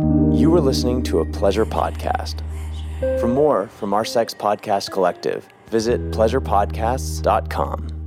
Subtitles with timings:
[0.00, 2.40] You are listening to a pleasure podcast.
[3.18, 7.98] For more from our Sex Podcast Collective, visit pleasurepodcasts.com.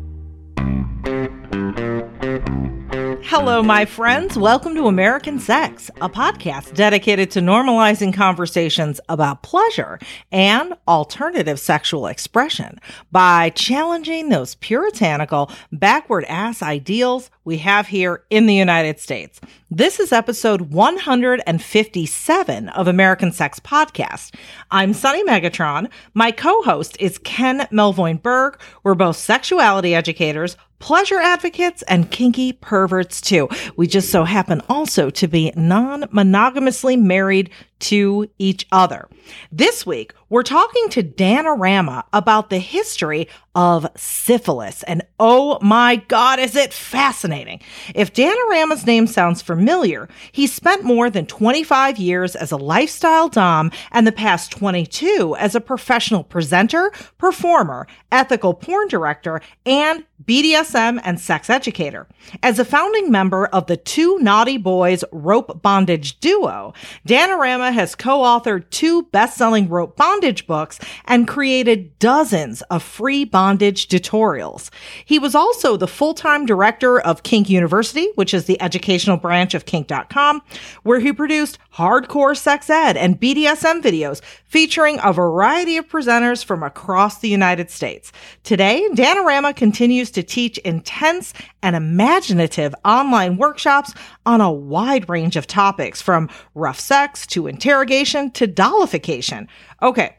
[3.24, 4.38] Hello, my friends.
[4.38, 10.00] Welcome to American Sex, a podcast dedicated to normalizing conversations about pleasure
[10.32, 12.80] and alternative sexual expression
[13.12, 19.42] by challenging those puritanical, backward ass ideals we have here in the United States.
[19.72, 24.36] This is episode 157 of American Sex Podcast.
[24.70, 25.90] I'm Sunny Megatron.
[26.14, 28.60] My co-host is Ken Melvoin Berg.
[28.84, 33.50] We're both sexuality educators, pleasure advocates, and kinky perverts too.
[33.76, 37.50] We just so happen also to be non-monogamously married
[37.82, 39.08] to each other.
[39.52, 44.84] This week, we're talking to Danorama about the history of syphilis.
[44.84, 47.60] And oh my God, is it fascinating!
[47.94, 53.72] If Danorama's name sounds familiar, he spent more than 25 years as a lifestyle Dom
[53.92, 61.20] and the past 22 as a professional presenter, performer, ethical porn director, and BDSM and
[61.20, 62.08] sex educator.
[62.44, 66.74] As a founding member of the Two Naughty Boys rope bondage duo,
[67.08, 74.70] Danorama has co-authored two best-selling rope bondage books and created dozens of free bondage tutorials.
[75.06, 79.66] He was also the full-time director of Kink University, which is the educational branch of
[79.66, 80.42] kink.com,
[80.84, 86.62] where he produced hardcore sex ed and BDSM videos featuring a variety of presenters from
[86.62, 88.12] across the United States.
[88.44, 93.94] Today, Danorama continues to teach intense and imaginative online workshops
[94.26, 99.48] on a wide range of topics from rough sex to interrogation to dollification.
[99.82, 100.16] Okay.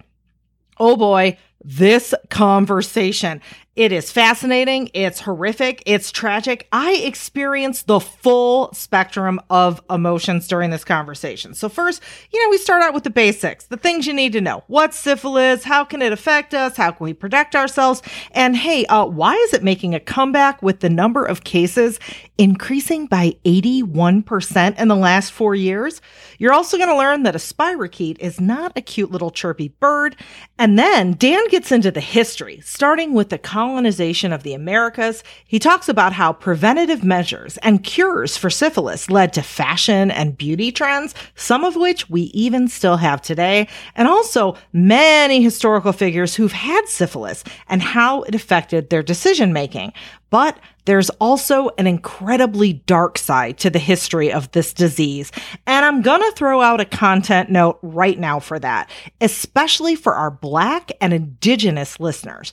[0.79, 3.41] Oh boy, this conversation.
[3.75, 4.91] It is fascinating.
[4.93, 5.83] It's horrific.
[5.87, 6.69] It's tragic.
[6.73, 11.55] I experienced the full spectrum of emotions during this conversation.
[11.55, 14.43] So first, you know, we start out with the basics, the things you need to
[14.43, 14.63] know.
[14.67, 15.65] What's syphilis?
[15.65, 16.77] How can it affect us?
[16.77, 18.03] How can we protect ourselves?
[18.33, 21.99] And hey, uh, why is it making a comeback with the number of cases
[22.37, 26.03] increasing by 81% in the last four years?
[26.39, 30.15] You're also going to learn that a spirochete is not a cute little chirpy bird.
[30.59, 35.61] And then Dan gets into the history, starting with the colonization of the Americas, he
[35.61, 41.15] talks about how preventative measures and cures for syphilis led to fashion and beauty trends,
[41.37, 46.89] some of which we even still have today, and also many historical figures who've had
[46.89, 49.93] syphilis and how it affected their decision making.
[50.29, 55.31] But there's also an incredibly dark side to the history of this disease.
[55.69, 58.91] And I'm gonna throw out a content note right now for that,
[59.21, 62.53] especially for our Black and Indigenous listeners.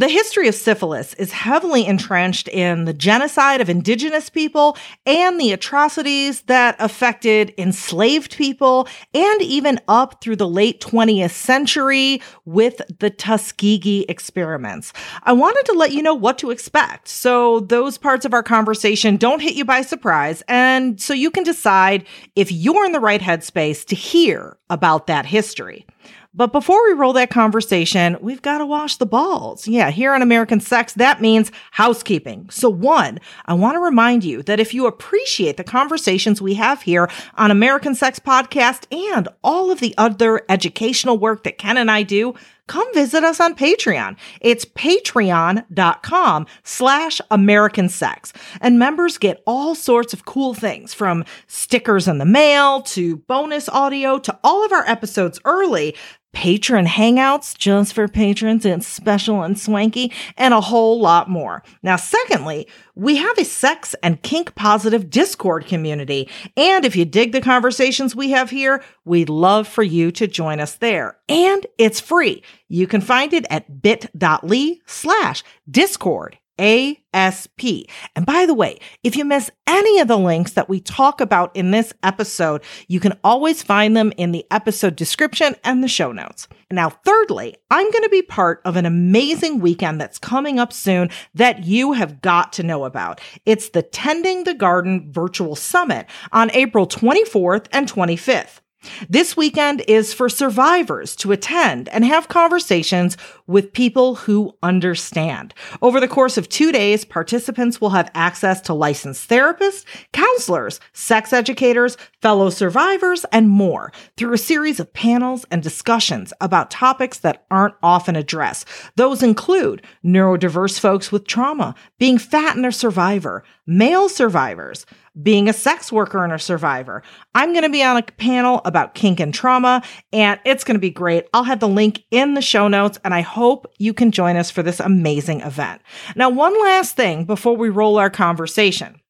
[0.00, 5.52] The history of syphilis is heavily entrenched in the genocide of indigenous people and the
[5.52, 13.10] atrocities that affected enslaved people, and even up through the late 20th century with the
[13.10, 14.94] Tuskegee experiments.
[15.24, 19.18] I wanted to let you know what to expect so those parts of our conversation
[19.18, 22.06] don't hit you by surprise, and so you can decide
[22.36, 25.84] if you're in the right headspace to hear about that history.
[26.32, 29.66] But before we roll that conversation, we've got to wash the balls.
[29.66, 32.48] Yeah, here on American Sex, that means housekeeping.
[32.50, 36.82] So one, I want to remind you that if you appreciate the conversations we have
[36.82, 41.90] here on American Sex Podcast and all of the other educational work that Ken and
[41.90, 42.34] I do,
[42.68, 44.16] come visit us on Patreon.
[44.40, 48.32] It's patreon.com slash American Sex.
[48.60, 53.68] And members get all sorts of cool things from stickers in the mail to bonus
[53.68, 55.96] audio to all of our episodes early
[56.32, 58.64] patron hangouts just for patrons.
[58.64, 61.62] and special and swanky and a whole lot more.
[61.82, 66.28] Now, secondly, we have a sex and kink positive Discord community.
[66.56, 70.60] And if you dig the conversations we have here, we'd love for you to join
[70.60, 71.16] us there.
[71.28, 72.42] And it's free.
[72.68, 76.38] You can find it at bit.ly slash discord.
[76.60, 77.88] ASP.
[78.14, 81.54] And by the way, if you miss any of the links that we talk about
[81.56, 86.12] in this episode, you can always find them in the episode description and the show
[86.12, 86.46] notes.
[86.70, 91.10] Now, thirdly, I'm going to be part of an amazing weekend that's coming up soon
[91.34, 93.20] that you have got to know about.
[93.46, 98.60] It's the Tending the Garden Virtual Summit on April 24th and 25th.
[99.08, 103.16] This weekend is for survivors to attend and have conversations
[103.50, 105.52] with people who understand.
[105.82, 111.32] Over the course of two days, participants will have access to licensed therapists, counselors, sex
[111.32, 117.44] educators, fellow survivors, and more through a series of panels and discussions about topics that
[117.50, 118.68] aren't often addressed.
[118.94, 124.86] Those include neurodiverse folks with trauma, being fat and a survivor, male survivors,
[125.20, 127.02] being a sex worker and a survivor.
[127.34, 129.82] I'm going to be on a panel about kink and trauma,
[130.12, 131.26] and it's going to be great.
[131.34, 133.39] I'll have the link in the show notes, and I hope
[133.78, 135.82] you can join us for this amazing event.
[136.16, 139.00] Now, one last thing before we roll our conversation.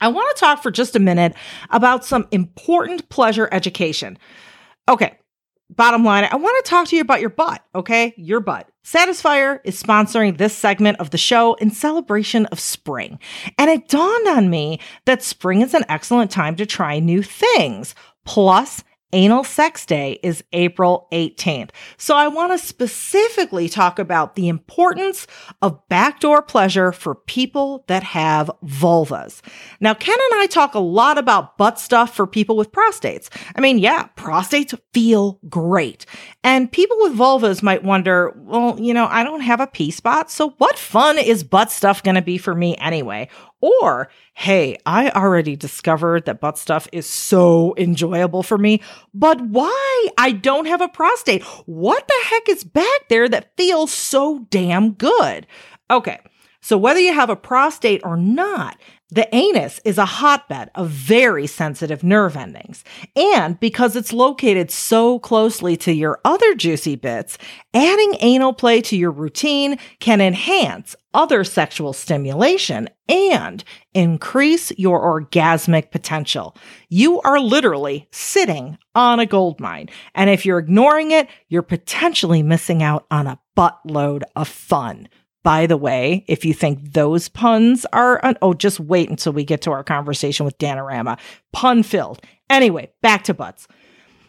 [0.00, 1.34] I want to talk for just a minute
[1.70, 4.18] about some important pleasure education.
[4.88, 5.16] Okay,
[5.70, 8.12] bottom line, I want to talk to you about your butt, okay?
[8.16, 8.68] Your butt.
[8.84, 13.18] Satisfyer is sponsoring this segment of the show in celebration of spring.
[13.56, 17.94] And it dawned on me that spring is an excellent time to try new things.
[18.26, 18.84] Plus,
[19.14, 21.70] Anal Sex Day is April 18th.
[21.96, 25.28] So I want to specifically talk about the importance
[25.62, 29.40] of backdoor pleasure for people that have vulvas.
[29.78, 33.28] Now, Ken and I talk a lot about butt stuff for people with prostates.
[33.54, 36.06] I mean, yeah, prostates feel great.
[36.42, 40.28] And people with vulvas might wonder, well, you know, I don't have a P spot.
[40.28, 43.28] So what fun is butt stuff going to be for me anyway?
[43.64, 48.82] Or, hey, I already discovered that butt stuff is so enjoyable for me,
[49.14, 50.08] but why?
[50.18, 51.42] I don't have a prostate.
[51.64, 55.46] What the heck is back there that feels so damn good?
[55.90, 56.20] Okay.
[56.60, 58.78] So whether you have a prostate or not,
[59.14, 62.82] the anus is a hotbed of very sensitive nerve endings.
[63.14, 67.38] And because it's located so closely to your other juicy bits,
[67.72, 73.62] adding anal play to your routine can enhance other sexual stimulation and
[73.94, 76.56] increase your orgasmic potential.
[76.88, 79.90] You are literally sitting on a gold mine.
[80.16, 85.08] And if you're ignoring it, you're potentially missing out on a buttload of fun.
[85.44, 89.44] By the way, if you think those puns are, un- oh, just wait until we
[89.44, 91.18] get to our conversation with Danorama.
[91.52, 92.20] Pun filled.
[92.50, 93.68] Anyway, back to butts.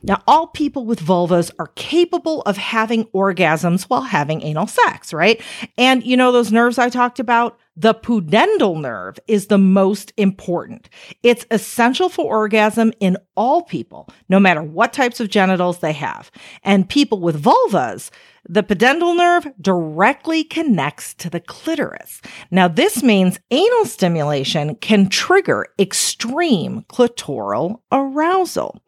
[0.03, 5.41] Now, all people with vulvas are capable of having orgasms while having anal sex, right?
[5.77, 7.57] And you know those nerves I talked about?
[7.77, 10.88] The pudendal nerve is the most important.
[11.24, 16.31] It's essential for orgasm in all people, no matter what types of genitals they have.
[16.63, 18.12] And people with vulvas,
[18.48, 22.22] the pudendal nerve directly connects to the clitoris.
[22.50, 28.81] Now, this means anal stimulation can trigger extreme clitoral arousal.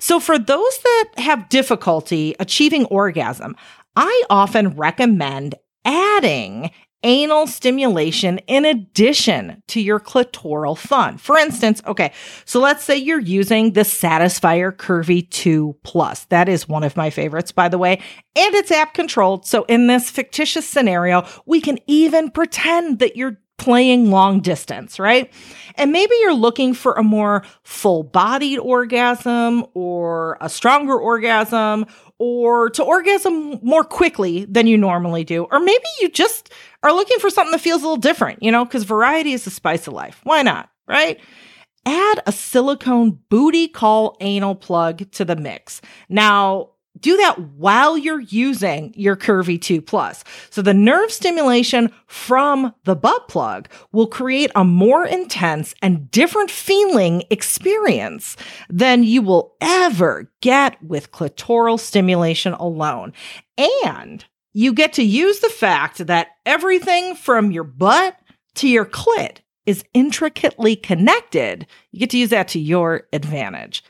[0.00, 3.54] So, for those that have difficulty achieving orgasm,
[3.94, 5.54] I often recommend
[5.84, 6.70] adding
[7.02, 11.18] anal stimulation in addition to your clitoral fun.
[11.18, 12.12] For instance, okay,
[12.44, 16.24] so let's say you're using the Satisfyer Curvy 2 Plus.
[16.26, 18.00] That is one of my favorites, by the way,
[18.36, 19.46] and it's app controlled.
[19.46, 25.32] So in this fictitious scenario, we can even pretend that you're playing long distance, right?
[25.76, 31.86] And maybe you're looking for a more full bodied orgasm or a stronger orgasm
[32.24, 35.48] or to orgasm more quickly than you normally do.
[35.50, 36.52] Or maybe you just
[36.84, 39.50] are looking for something that feels a little different, you know, because variety is the
[39.50, 40.20] spice of life.
[40.22, 40.70] Why not?
[40.86, 41.18] Right?
[41.84, 45.80] Add a silicone booty call anal plug to the mix.
[46.08, 50.24] Now, do that while you're using your Curvy 2 Plus.
[50.50, 56.50] So the nerve stimulation from the butt plug will create a more intense and different
[56.50, 58.36] feeling experience
[58.68, 63.12] than you will ever get with clitoral stimulation alone.
[63.94, 68.16] And you get to use the fact that everything from your butt
[68.56, 71.66] to your clit is intricately connected.
[71.90, 73.82] You get to use that to your advantage.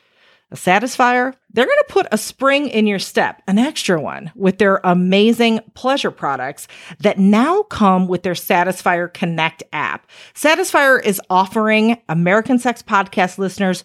[0.53, 4.59] A Satisfyer, they're going to put a spring in your step, an extra one, with
[4.59, 6.67] their amazing pleasure products
[6.99, 10.07] that now come with their Satisfyer Connect app.
[10.35, 13.83] Satisfyer is offering American Sex Podcast listeners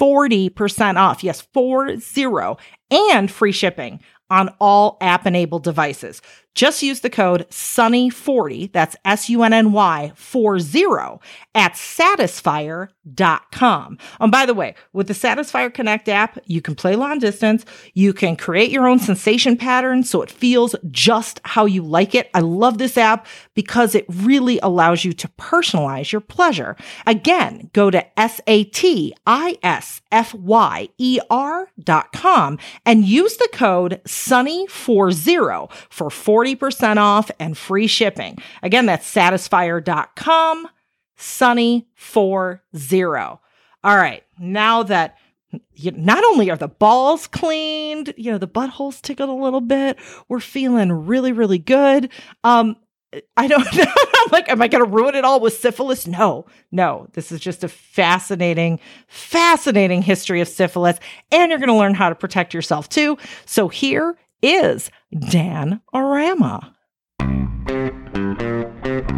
[0.00, 1.22] 40% off.
[1.22, 2.56] Yes, 40
[2.90, 6.20] and free shipping on all app enabled devices.
[6.58, 11.20] Just use the code SUNNY40, that's S U N N Y 40
[11.54, 13.98] at satisfyer.com.
[14.18, 18.12] And by the way, with the Satisfyer Connect app, you can play long distance, you
[18.12, 22.28] can create your own sensation pattern so it feels just how you like it.
[22.34, 26.74] I love this app because it really allows you to personalize your pleasure.
[27.06, 33.48] Again, go to S A T I S F Y E R.com and use the
[33.52, 38.38] code SUNNY40 for 40 40% off and free shipping.
[38.62, 40.68] Again, that's satisfyer.com,
[41.18, 43.38] sunny40.
[43.84, 45.16] All right, now that
[45.74, 49.98] you, not only are the balls cleaned, you know, the buttholes tickled a little bit.
[50.28, 52.10] We're feeling really, really good.
[52.44, 52.76] Um,
[53.36, 53.84] I don't know.
[53.86, 56.06] I'm like, am I going to ruin it all with syphilis?
[56.06, 57.08] No, no.
[57.12, 60.98] This is just a fascinating, fascinating history of syphilis.
[61.32, 63.16] And you're going to learn how to protect yourself too.
[63.46, 66.74] So here is Dan Arama.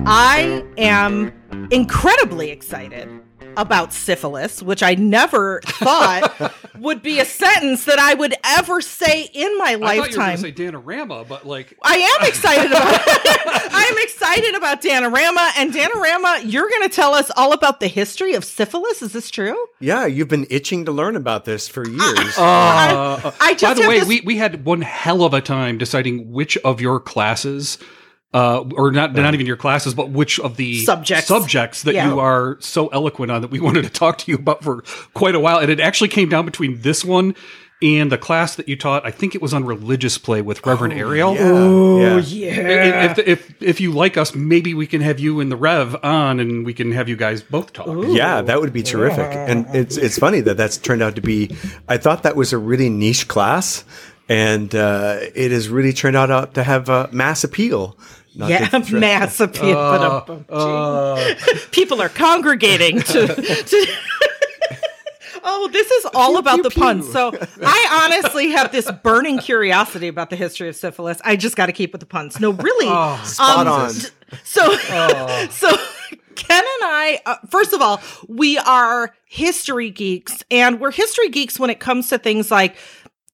[0.06, 1.32] I am
[1.70, 3.08] incredibly excited
[3.56, 9.28] about syphilis, which I never thought would be a sentence that I would ever say
[9.32, 10.16] in my I thought you were lifetime.
[10.16, 13.00] going to say Danorama, but like, I am excited about
[13.72, 18.34] I'm excited about Danorama and Danorama, you're going to tell us all about the history
[18.34, 19.02] of syphilis.
[19.02, 19.56] Is this true?
[19.80, 22.38] Yeah, you've been itching to learn about this for years.
[22.38, 25.78] uh, I just by the way, this- we, we had one hell of a time
[25.78, 27.78] deciding which of your classes,
[28.32, 31.26] uh, or not not even your classes, but which of the Subjects.
[31.26, 32.08] subjects that Yeah.
[32.08, 34.82] you are so eloquent on that we wanted to talk to you about for
[35.14, 37.34] quite a while, and it actually came down between this one.
[37.82, 40.92] And the class that you taught, I think it was on religious play with Reverend
[40.92, 41.34] Ariel.
[41.34, 42.54] yeah, yeah.
[42.60, 43.10] yeah.
[43.12, 46.40] If, if if you like us, maybe we can have you and the Rev on,
[46.40, 47.88] and we can have you guys both talk.
[48.10, 49.32] Yeah, that would be terrific.
[49.34, 51.56] And it's it's funny that that's turned out to be.
[51.88, 53.82] I thought that was a really niche class,
[54.28, 57.96] and uh, it has really turned out uh, to have uh, mass appeal.
[58.40, 58.68] Not Yeah,
[58.98, 59.78] mass appeal.
[59.78, 61.34] Uh,
[61.70, 63.26] People are congregating to.
[63.64, 63.86] to
[65.42, 67.10] Oh, this is all about the puns.
[67.10, 67.32] So
[67.64, 71.18] I honestly have this burning curiosity about the history of syphilis.
[71.24, 72.38] I just got to keep with the puns.
[72.40, 72.86] No, really.
[73.24, 73.90] Spot Um, on.
[74.44, 74.76] So,
[75.50, 75.76] so
[76.34, 81.58] Ken and I, uh, first of all, we are history geeks, and we're history geeks
[81.58, 82.76] when it comes to things like.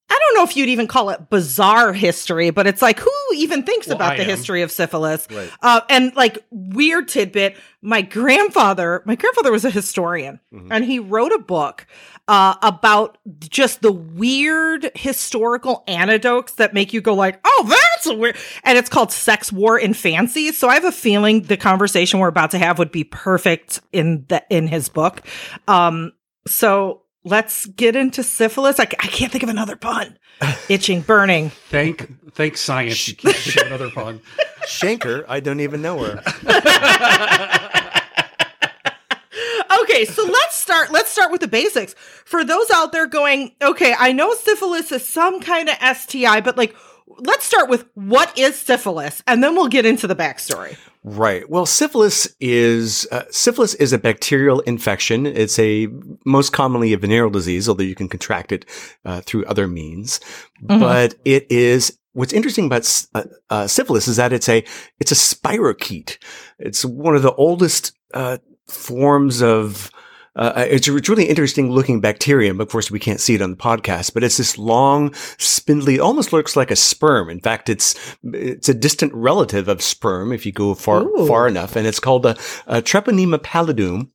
[0.09, 3.63] I don't know if you'd even call it bizarre history, but it's like who even
[3.63, 4.29] thinks Well, about I the am.
[4.29, 5.27] history of syphilis?
[5.29, 5.49] Right.
[5.61, 10.39] Uh, and like weird tidbit, my grandfather, my grandfather was a historian,
[10.71, 11.85] and he wrote a book
[12.29, 18.37] uh, about just the weird historical anecdotes that make you go like, "Oh, that's weird,"
[18.63, 22.27] and it's called "Sex, War, and Fancy." So I have a feeling the conversation we're
[22.27, 25.21] about to have would be perfect in the in his book.
[25.67, 26.13] Um,
[26.47, 28.79] so let's get into syphilis.
[28.79, 30.17] I can't think of another pun.
[30.69, 31.49] Itching, burning.
[31.69, 33.07] thank thank science.
[33.07, 34.21] You can't give another pun.
[34.65, 36.23] Chancre, I don't even know her.
[39.81, 40.91] okay, so let's start.
[40.91, 41.95] Let's start with the basics.
[42.25, 46.57] For those out there going, okay, I know syphilis is some kind of STI, but
[46.57, 46.75] like,
[47.19, 50.77] let's start with what is syphilis, and then we'll get into the backstory.
[51.09, 51.49] Right.
[51.49, 55.25] Well, syphilis is uh, syphilis is a bacterial infection.
[55.25, 55.87] It's a
[56.25, 58.65] most commonly a venereal disease, although you can contract it
[59.05, 60.19] uh, through other means.
[60.59, 64.65] But it is what's interesting about uh, uh, syphilis is that it's a
[64.99, 66.17] it's a spirochete.
[66.59, 69.89] It's one of the oldest uh, forms of.
[70.37, 72.61] Uh, it's a it's really interesting looking bacterium.
[72.61, 75.99] Of course, we can't see it on the podcast, but it's this long, spindly, it
[75.99, 77.29] almost looks like a sperm.
[77.29, 81.27] In fact, it's it's a distant relative of sperm if you go far Ooh.
[81.27, 84.09] far enough, and it's called a, a Treponema pallidum.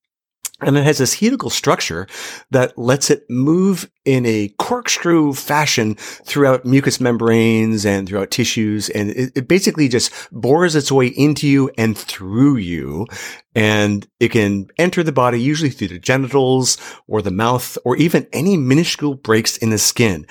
[0.65, 2.07] And it has this helical structure
[2.51, 8.89] that lets it move in a corkscrew fashion throughout mucous membranes and throughout tissues.
[8.91, 13.07] And it, it basically just bores its way into you and through you.
[13.55, 18.27] And it can enter the body usually through the genitals or the mouth or even
[18.33, 20.27] any minuscule breaks in the skin.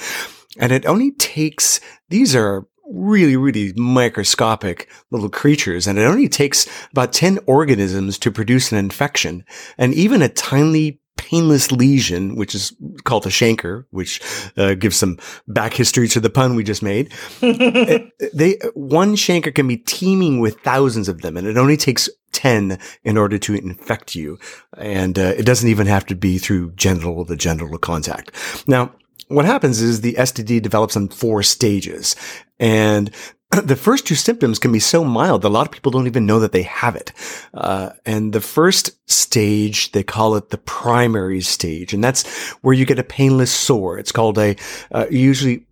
[0.57, 5.87] And it only takes, these are really, really microscopic little creatures.
[5.87, 9.45] And it only takes about 10 organisms to produce an infection.
[9.77, 12.73] And even a tiny painless lesion, which is
[13.03, 14.21] called a chancre, which
[14.57, 17.13] uh, gives some back history to the pun we just made.
[18.33, 22.79] They one chancre can be teeming with thousands of them, and it only takes ten
[23.03, 24.39] in order to infect you.
[24.77, 28.31] And uh, it doesn't even have to be through genital to genital contact.
[28.67, 28.93] Now,
[29.31, 32.15] what happens is the STD develops in four stages,
[32.59, 33.11] and
[33.63, 36.25] the first two symptoms can be so mild that a lot of people don't even
[36.25, 37.11] know that they have it.
[37.53, 42.85] Uh, and the first stage, they call it the primary stage, and that's where you
[42.85, 43.97] get a painless sore.
[43.97, 44.55] It's called a
[44.91, 45.65] uh, usually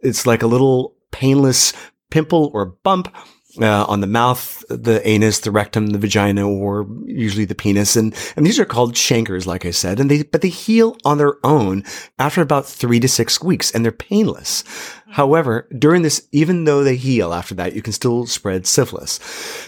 [0.00, 1.72] it's like a little painless
[2.10, 3.14] pimple or bump.
[3.60, 8.12] Uh, on the mouth, the anus, the rectum, the vagina, or usually the penis, and
[8.34, 11.36] and these are called chancres, like I said, and they but they heal on their
[11.44, 11.84] own
[12.18, 14.64] after about three to six weeks, and they're painless.
[15.06, 19.20] However, during this, even though they heal after that, you can still spread syphilis.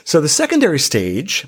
[0.05, 1.47] So the secondary stage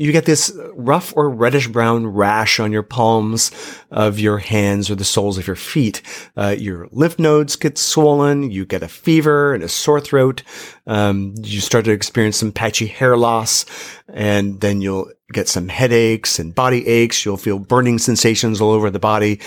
[0.00, 3.50] you get this rough or reddish brown rash on your palms
[3.90, 6.00] of your hands or the soles of your feet.
[6.38, 8.50] Uh, your lymph nodes get swollen.
[8.50, 10.42] You get a fever and a sore throat.
[10.86, 13.66] Um, you start to experience some patchy hair loss,
[14.08, 17.26] and then you'll get some headaches and body aches.
[17.26, 19.38] You'll feel burning sensations all over the body,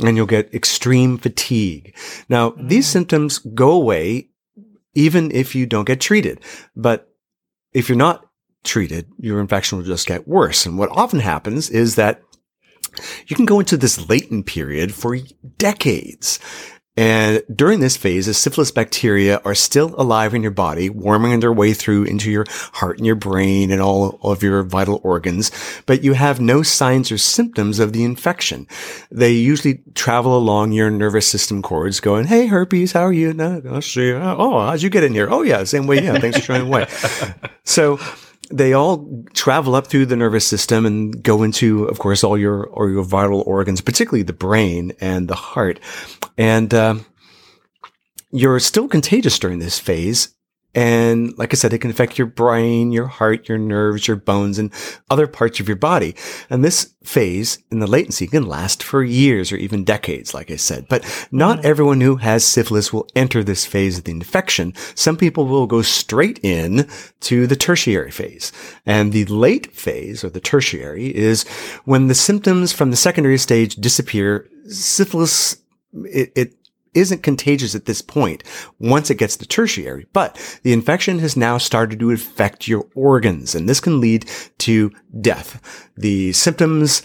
[0.00, 1.94] and you'll get extreme fatigue.
[2.30, 4.30] Now, these symptoms go away
[4.94, 6.40] even if you don't get treated,
[6.74, 7.12] but
[7.74, 8.27] if you're not
[8.68, 10.66] treated, your infection will just get worse.
[10.66, 12.22] And what often happens is that
[13.26, 15.16] you can go into this latent period for
[15.56, 16.38] decades.
[16.98, 21.52] And during this phase, the syphilis bacteria are still alive in your body, warming their
[21.52, 25.52] way through into your heart and your brain and all of your vital organs,
[25.86, 28.66] but you have no signs or symptoms of the infection.
[29.12, 33.32] They usually travel along your nervous system cords going, Hey, herpes, how are you?
[33.32, 34.12] No, I'll see.
[34.12, 35.28] Oh, how'd you get in here?
[35.30, 36.02] Oh, yeah, same way.
[36.02, 36.88] Yeah, thanks for showing away.
[37.64, 37.98] So,
[38.50, 42.64] they all travel up through the nervous system and go into, of course, all your
[42.66, 45.80] or your vital organs, particularly the brain and the heart.
[46.36, 46.96] And uh,
[48.30, 50.34] you're still contagious during this phase.
[50.78, 54.60] And like I said, it can affect your brain, your heart, your nerves, your bones,
[54.60, 54.72] and
[55.10, 56.14] other parts of your body.
[56.48, 60.56] And this phase in the latency can last for years or even decades, like I
[60.56, 60.86] said.
[60.88, 61.64] But not mm.
[61.64, 64.72] everyone who has syphilis will enter this phase of the infection.
[64.94, 66.88] Some people will go straight in
[67.22, 68.52] to the tertiary phase.
[68.86, 71.42] And the late phase or the tertiary is
[71.86, 74.48] when the symptoms from the secondary stage disappear.
[74.68, 75.60] Syphilis,
[75.92, 76.57] it, it
[76.94, 78.42] isn't contagious at this point
[78.78, 83.54] once it gets to tertiary, but the infection has now started to affect your organs
[83.54, 84.28] and this can lead
[84.58, 84.90] to
[85.20, 85.90] death.
[85.96, 87.02] The symptoms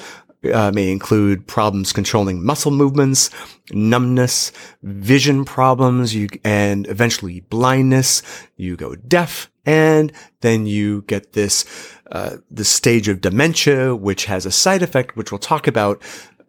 [0.52, 3.30] uh, may include problems controlling muscle movements,
[3.72, 8.22] numbness, vision problems, you, and eventually blindness.
[8.58, 10.12] You go deaf, and
[10.42, 11.66] then you get this
[12.12, 16.02] uh, the stage of dementia, which has a side effect, which we'll talk about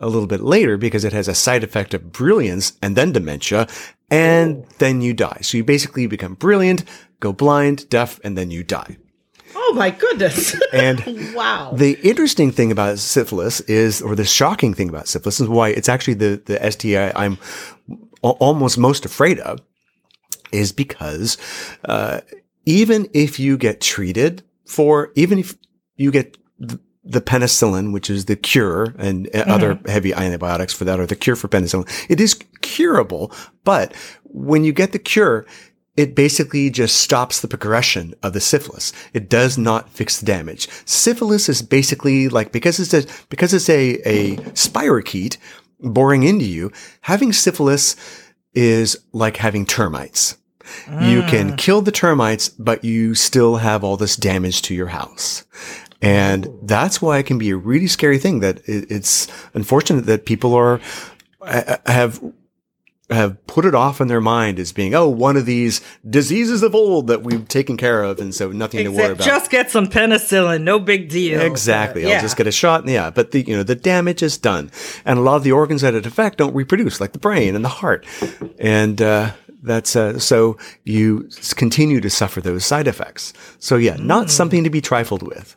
[0.04, 3.66] a little bit later because it has a side effect of brilliance and then dementia,
[4.11, 5.38] and then you die.
[5.40, 6.84] So you basically become brilliant,
[7.20, 8.99] go blind, deaf, and then you die.
[9.54, 10.54] Oh my goodness.
[10.73, 11.73] And wow.
[11.73, 15.88] the interesting thing about syphilis is, or the shocking thing about syphilis is why it's
[15.88, 17.38] actually the, the STI I'm
[18.23, 19.61] al- almost most afraid of
[20.52, 21.38] is because,
[21.88, 22.20] uh,
[22.66, 25.54] even if you get treated for, even if
[25.96, 26.37] you get
[27.04, 31.16] the, penicillin, which is the cure and uh, other heavy antibiotics for that or the
[31.16, 33.32] cure for penicillin, it is curable.
[33.64, 33.94] But
[34.25, 35.46] when you get the cure,
[35.96, 38.92] it basically just stops the progression of the syphilis.
[39.12, 40.68] It does not fix the damage.
[40.84, 45.37] Syphilis is basically like, because it's a, because it's a, a spirochete
[45.80, 47.96] boring into you, having syphilis
[48.54, 50.37] is like having termites.
[51.00, 55.44] You can kill the termites, but you still have all this damage to your house.
[56.05, 60.27] And that's why it can be a really scary thing that it, it's unfortunate that
[60.27, 60.81] people are,
[61.87, 62.23] have,
[63.09, 66.75] have put it off in their mind as being, oh, one of these diseases of
[66.75, 68.19] old that we've taken care of.
[68.19, 69.25] And so nothing to worry about.
[69.25, 71.40] just get some penicillin, no big deal.
[71.40, 72.03] Exactly.
[72.03, 72.17] Yeah.
[72.17, 72.87] I'll just get a shot.
[72.87, 73.09] Yeah.
[73.11, 74.71] But the, you know, the damage is done.
[75.07, 77.64] And a lot of the organs that it affect don't reproduce, like the brain and
[77.64, 78.05] the heart.
[78.59, 83.33] And, uh, that's, uh, so you continue to suffer those side effects.
[83.59, 85.57] So yeah, not something to be trifled with.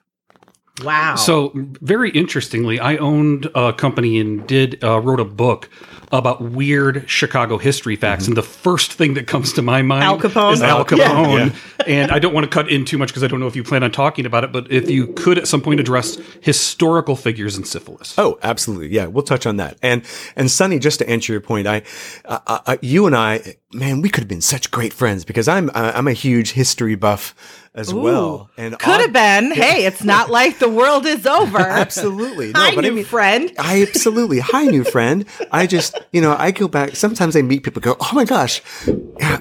[0.84, 1.16] Wow.
[1.16, 5.70] So, very interestingly, I owned a company and did uh, wrote a book
[6.12, 10.18] about weird Chicago history facts, and the first thing that comes to my mind Al
[10.18, 10.54] Capone?
[10.54, 11.50] is Al Yeah.
[11.50, 11.56] Capone.
[11.86, 13.64] And I don't want to cut in too much because I don't know if you
[13.64, 17.58] plan on talking about it, but if you could at some point address historical figures
[17.58, 18.14] in syphilis.
[18.18, 18.90] Oh, absolutely.
[18.90, 19.78] Yeah, we'll touch on that.
[19.82, 20.04] And
[20.36, 21.84] and Sunny, just to answer your point, I,
[22.26, 25.70] I, I you and I, man, we could have been such great friends because I'm
[25.74, 27.36] I'm a huge history buff
[27.76, 28.50] as well.
[28.58, 29.52] And could have been.
[29.52, 31.60] Hey, it's not like the world is over.
[31.60, 32.52] Absolutely.
[32.52, 33.52] No, Hi, but I new mean- friend.
[33.60, 34.40] I absolutely.
[34.40, 35.26] Hi, new friend.
[35.52, 36.96] I just, you know, I go back.
[36.96, 38.64] Sometimes I meet people go, Oh my gosh,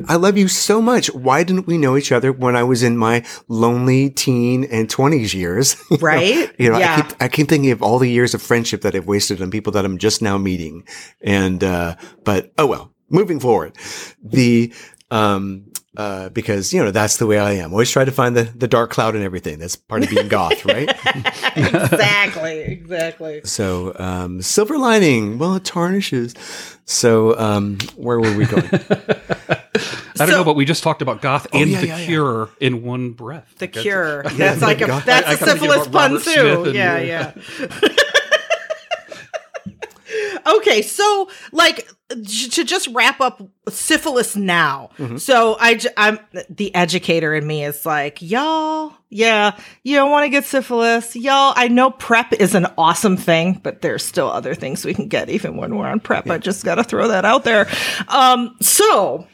[0.06, 1.06] I love you so much.
[1.14, 5.32] Why didn't we know each other when I was in my lonely teen and twenties
[5.34, 5.76] years?
[5.90, 6.54] You know, Right?
[6.58, 6.94] You know, Yeah.
[6.96, 9.50] I keep, I keep thinking of all the years of friendship that I've wasted on
[9.50, 10.84] people that I'm just now meeting.
[11.22, 13.76] And, uh, but oh well, moving forward,
[14.22, 14.72] the,
[15.10, 17.72] um, uh, because you know that's the way I am.
[17.72, 19.58] Always try to find the, the dark cloud and everything.
[19.58, 20.90] That's part of being goth, right?
[21.56, 22.58] exactly.
[22.60, 23.40] Exactly.
[23.44, 26.34] So, um, silver lining, well, it tarnishes.
[26.84, 28.68] So, um, where were we going?
[30.18, 32.06] I don't know, but we just talked about Goth and Oh, yeah, the yeah, yeah.
[32.06, 33.54] Cure in one breath.
[33.58, 34.22] The That's- cure.
[34.22, 35.02] That's like a God.
[35.04, 36.20] that's I- I a syphilis about pun too.
[36.64, 37.32] Smith yeah, yeah.
[40.46, 44.90] okay, so like to just wrap up syphilis now.
[45.18, 50.28] So I, I'm the educator in me is like, y'all, yeah, you don't want to
[50.30, 51.16] get syphilis.
[51.16, 55.08] Y'all, I know prep is an awesome thing, but there's still other things we can
[55.08, 56.28] get even when we're on prep.
[56.30, 57.68] I just got to throw that out there.
[58.08, 59.26] Um, so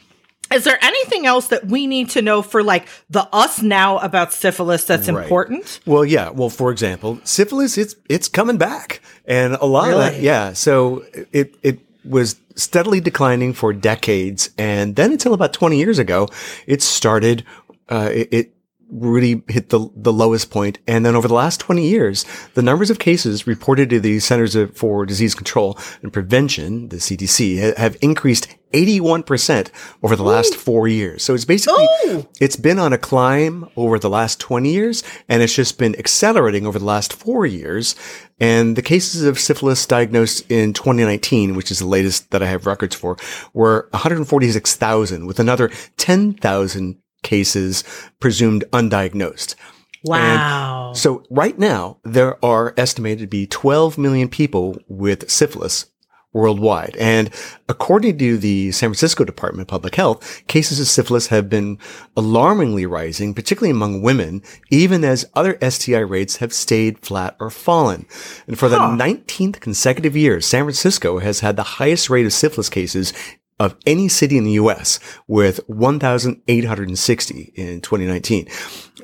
[0.51, 4.33] is there anything else that we need to know for like the us now about
[4.33, 5.23] syphilis that's Right.
[5.23, 5.79] important?
[5.85, 6.29] Well, yeah.
[6.29, 10.53] Well, for example, syphilis it's it's coming back, and a lot of that, yeah.
[10.53, 16.27] So it it was steadily declining for decades, and then until about twenty years ago,
[16.67, 17.45] it started.
[17.89, 18.53] Uh, it, it
[18.89, 22.89] really hit the the lowest point, and then over the last twenty years, the numbers
[22.89, 27.97] of cases reported to the Centers for Disease Control and Prevention, the CDC, ha- have
[28.01, 28.47] increased.
[28.73, 29.69] 81%
[30.01, 31.23] over the last four years.
[31.23, 32.27] So it's basically, Ooh.
[32.41, 36.65] it's been on a climb over the last 20 years and it's just been accelerating
[36.65, 37.95] over the last four years.
[38.39, 42.65] And the cases of syphilis diagnosed in 2019, which is the latest that I have
[42.65, 43.17] records for,
[43.53, 47.83] were 146,000 with another 10,000 cases
[48.19, 49.55] presumed undiagnosed.
[50.03, 50.91] Wow.
[50.93, 55.85] So right now, there are estimated to be 12 million people with syphilis
[56.33, 56.95] worldwide.
[56.97, 57.29] And
[57.69, 61.77] according to the San Francisco Department of Public Health, cases of syphilis have been
[62.17, 68.05] alarmingly rising, particularly among women, even as other STI rates have stayed flat or fallen.
[68.47, 72.69] And for the 19th consecutive year, San Francisco has had the highest rate of syphilis
[72.69, 73.13] cases
[73.59, 74.99] of any city in the U.S.
[75.27, 78.47] with 1,860 in 2019.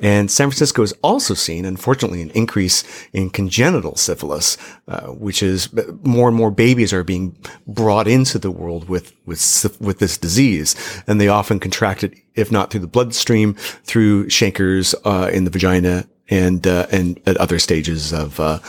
[0.02, 4.56] And San Francisco has also seen, unfortunately, an increase in congenital syphilis,
[4.88, 5.68] uh, which is
[6.02, 7.36] more and more babies are being
[7.66, 10.74] brought into the world with, with, with this disease.
[11.06, 15.50] And they often contract it, if not through the bloodstream, through chancres, uh, in the
[15.50, 18.60] vagina and, uh, and at other stages of, uh,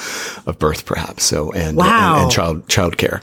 [0.48, 1.24] of birth, perhaps.
[1.24, 2.14] So, and, Wow.
[2.16, 3.22] and, and child, child care.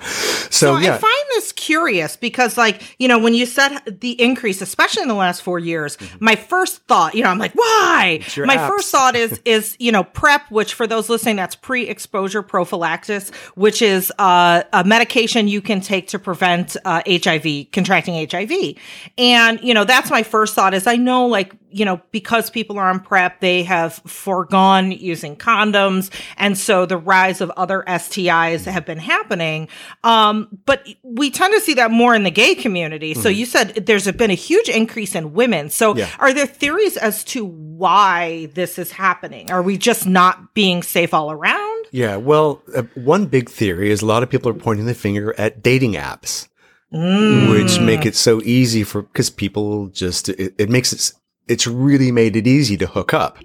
[0.51, 0.94] So, So yeah.
[0.94, 5.09] I find this curious because, like, you know, when you said the increase, especially in
[5.09, 8.21] the last four years, my first thought, you know, I'm like, why?
[8.38, 8.68] My apps.
[8.68, 13.83] first thought is, is you know, PrEP, which for those listening, that's pre-exposure prophylaxis, which
[13.83, 18.77] is uh, a medication you can take to prevent uh, HIV, contracting HIV,
[19.18, 20.75] and you know, that's my first thought.
[20.75, 25.37] Is I know, like, you know, because people are on PrEP, they have foregone using
[25.37, 29.68] condoms, and so the rise of other STIs have been happening.
[30.04, 33.14] Um, but we tend to see that more in the gay community.
[33.14, 35.70] So you said there's been a huge increase in women.
[35.70, 36.09] So Yeah.
[36.18, 39.50] are there theories as to why this is happening?
[39.50, 41.87] Are we just not being safe all around?
[41.90, 45.35] Yeah, well, uh, one big theory is a lot of people are pointing the finger
[45.38, 46.48] at dating apps,
[46.90, 51.12] which make it so easy for because people just it, it makes it
[51.48, 53.38] it's really made it easy to hook up.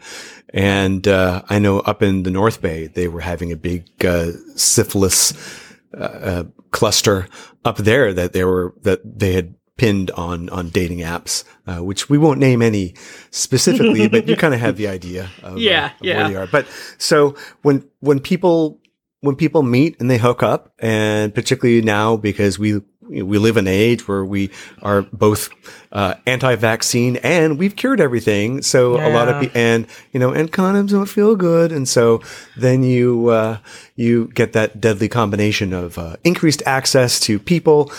[0.54, 4.32] And uh, I know up in the North Bay they were having a big uh,
[4.56, 5.34] syphilis
[5.98, 7.28] uh, uh, cluster
[7.66, 12.10] up there that they were that they had pinned on on dating apps, uh, which
[12.10, 12.94] we won't name any
[13.32, 16.18] specifically, but you kind of have the idea of, uh, Yeah, of yeah.
[16.18, 16.48] where they are.
[16.48, 16.68] But
[17.00, 18.80] so when when people
[19.22, 22.82] when people meet and they hook up, and particularly now because we
[23.22, 24.50] we live in an age where we
[24.82, 25.50] are both
[25.92, 28.62] uh, anti-vaccine and we've cured everything.
[28.62, 32.22] So a lot of people and you know and condoms don't feel good, and so
[32.58, 33.58] then you uh,
[33.96, 37.92] you get that deadly combination of uh, increased access to people,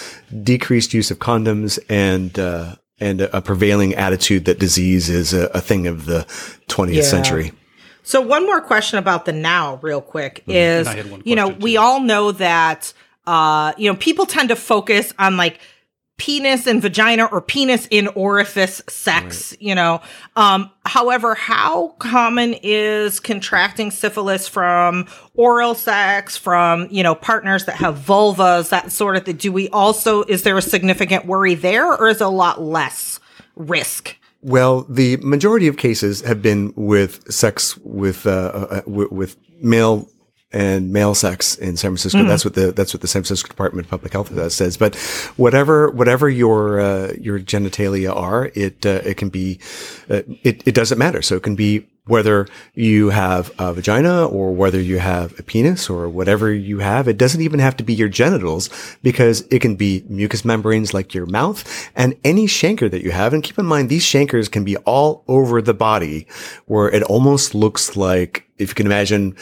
[0.42, 5.46] decreased use of condoms, and uh, and a, a prevailing attitude that disease is a,
[5.48, 6.24] a thing of the
[6.68, 7.02] 20th Yeah.
[7.02, 7.52] century.
[8.06, 11.62] So one more question about the now, real quick, is And I you know question,
[11.62, 12.92] we all know that
[13.26, 15.60] uh you know people tend to focus on like
[16.16, 20.00] penis and vagina or penis in orifice sex you know.
[20.36, 27.76] Um however how common is contracting syphilis from oral sex from you know partners that
[27.76, 29.36] have vulvas that sort of thing?
[29.36, 33.20] Do we also is there a significant worry there or is it a lot less
[33.56, 34.16] risk?
[34.44, 38.30] Well, the majority of cases have been with sex with uh,
[38.70, 40.06] uh, with, with male
[40.54, 42.22] and male sex in San Francisco.
[42.24, 44.76] That's what the that's what the San Francisco Department of Public Health uh, says.
[44.76, 44.94] But
[45.36, 49.58] whatever whatever your uh, your genitalia are, it uh, it can be
[50.08, 51.22] uh, it it doesn't matter.
[51.22, 55.88] So it can be whether you have a vagina or whether you have a penis
[55.90, 57.08] or whatever you have.
[57.08, 58.68] It doesn't even have to be your genitals
[59.02, 61.64] because it can be mucous membranes like your mouth
[61.96, 63.32] and any chancre that you have.
[63.32, 66.26] And keep in mind, these chancres can be all over the body
[66.66, 69.34] where it almost looks like, if you can imagine,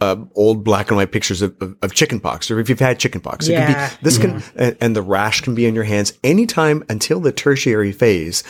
[0.00, 2.98] uh, old black and white pictures of, of, of chicken pox, or if you've had
[2.98, 3.72] chicken pox, it Yeah.
[3.88, 7.20] can be, this can, and, and the rash can be on your hands anytime until
[7.20, 8.44] the tertiary phase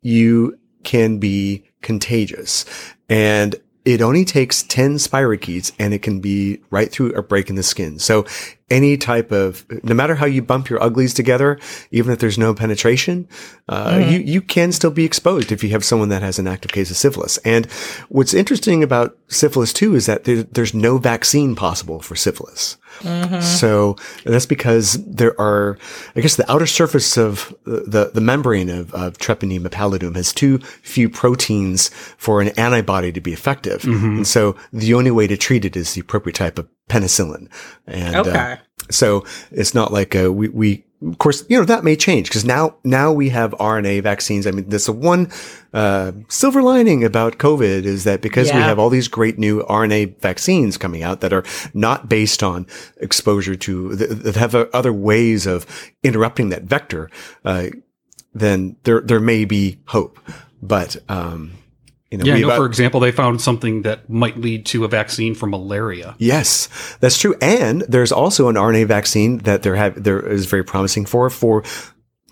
[0.00, 2.64] you can be contagious.
[3.08, 3.56] And
[3.88, 7.62] it only takes 10 spirochetes and it can be right through a break in the
[7.62, 7.98] skin.
[7.98, 8.26] So
[8.68, 11.58] any type of, no matter how you bump your uglies together,
[11.90, 13.26] even if there's no penetration,
[13.66, 16.70] uh, you, you can still be exposed if you have someone that has an active
[16.70, 17.38] case of syphilis.
[17.46, 17.64] And
[18.10, 22.76] what's interesting about syphilis too is that there, there's no vaccine possible for syphilis.
[23.40, 25.78] So that's because there are,
[26.16, 30.58] I guess, the outer surface of the the membrane of, of Treponema pallidum has too
[30.82, 33.84] few proteins for an antibody to be effective,
[34.16, 37.48] and so the only way to treat it is the appropriate type of penicillin.
[37.86, 38.56] And uh,
[38.90, 42.44] so it's not like uh, we we of course you know that may change because
[42.44, 44.46] now now we have RNA vaccines.
[44.46, 45.30] I mean, that's the one
[45.72, 50.20] uh, silver lining about COVID is that because we have all these great new RNA
[50.20, 54.92] vaccines coming out that are not based on exposure to that that have uh, other
[54.92, 55.66] ways of
[56.02, 57.10] interrupting that vector,
[57.44, 57.68] uh,
[58.34, 60.18] then there there may be hope.
[60.60, 61.52] But um,
[62.10, 62.56] you know, Yeah, I we- know.
[62.56, 66.14] For example, they found something that might lead to a vaccine for malaria.
[66.18, 66.68] Yes,
[67.00, 67.34] that's true.
[67.42, 71.62] And there's also an RNA vaccine that there have there is very promising for for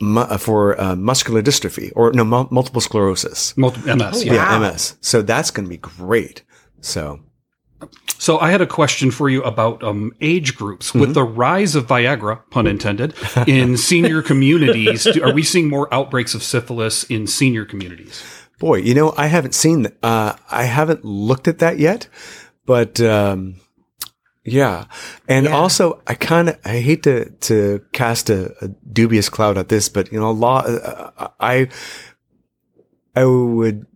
[0.00, 3.54] mu- uh, for uh, muscular dystrophy or no mu- multiple sclerosis.
[3.56, 4.24] Multiple MS.
[4.24, 4.32] yeah.
[4.34, 4.70] Yeah, Wow.
[4.70, 4.96] MS.
[5.00, 6.42] So that's going to be great.
[6.80, 7.20] So
[8.18, 10.94] So I had a question for you about um, age groups.
[10.94, 13.12] With the rise of Viagra, pun intended,
[13.46, 18.22] in senior communities, do, are we seeing more outbreaks of syphilis in senior communities?
[18.58, 22.08] Boy, you know, I haven't seen uh I haven't looked at that yet,
[22.64, 23.56] but um
[24.44, 24.84] yeah.
[25.28, 25.52] And Yeah.
[25.56, 29.88] also I kind of I hate to to cast a, a dubious cloud at this,
[29.88, 31.68] but you know, a lot uh, I
[33.14, 33.86] I would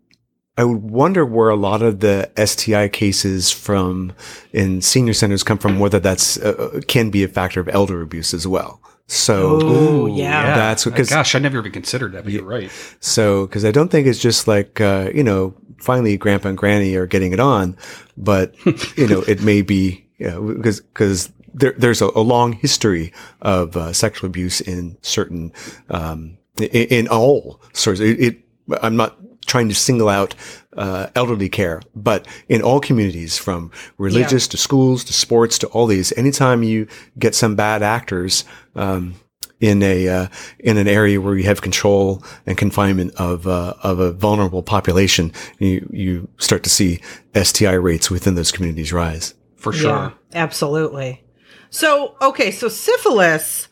[0.59, 4.13] I would wonder where a lot of the STI cases from
[4.53, 8.35] in senior centers come from, whether that's uh, can be a factor of elder abuse
[8.35, 8.81] as well.
[9.11, 10.55] So, Ooh, yeah.
[10.55, 12.23] That's because- gosh, I never even considered that.
[12.23, 12.71] But you're right.
[13.01, 16.95] so, because I don't think it's just like, uh, you know, finally grandpa and granny
[16.95, 17.77] are getting it on,
[18.17, 18.55] but,
[18.97, 23.13] you know, it may be, you know, because, because there, there's a, a long history
[23.43, 25.53] of uh, sexual abuse in certain,
[25.89, 27.99] um, in, in all sorts.
[27.99, 28.39] It, it,
[28.81, 30.37] I'm not trying to single out
[30.77, 35.87] uh, elderly care, but in all communities, from religious to schools to sports to all
[35.87, 36.87] these, anytime you
[37.19, 38.45] get some bad actors,
[38.77, 39.15] um,
[39.61, 40.27] in a uh,
[40.59, 45.33] in an area where you have control and confinement of uh, of a vulnerable population,
[45.59, 47.01] you you start to see
[47.35, 49.35] STI rates within those communities rise.
[49.57, 49.91] For sure.
[49.91, 51.23] Yeah, absolutely.
[51.69, 53.69] So, okay, so syphilis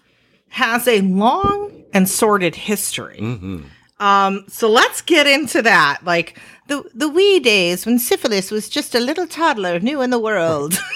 [0.49, 3.19] has a long and sordid history.
[3.21, 3.63] Mm-hmm.
[4.01, 6.01] Um, so let's get into that.
[6.05, 10.19] Like the the wee days when syphilis was just a little toddler new in the
[10.19, 10.75] world.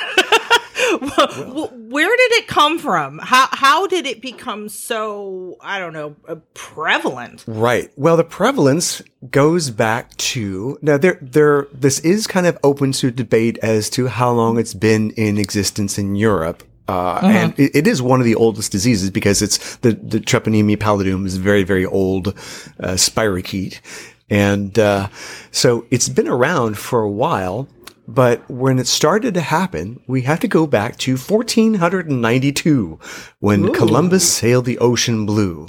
[1.00, 3.18] Wh- Where did it come from?
[3.18, 7.44] How how did it become so I don't know uh, prevalent?
[7.46, 7.90] Right.
[7.96, 10.98] Well, the prevalence goes back to now.
[10.98, 11.66] There, there.
[11.72, 15.98] This is kind of open to debate as to how long it's been in existence
[15.98, 16.62] in Europe.
[16.88, 20.76] Uh, and it, it is one of the oldest diseases because it's the, the treponema
[20.76, 23.80] pallidum is a very, very old, uh, spirochete.
[24.28, 25.08] And, uh,
[25.50, 27.68] so it's been around for a while.
[28.08, 32.98] But when it started to happen, we have to go back to 1492
[33.38, 35.68] when Columbus sailed the ocean blue.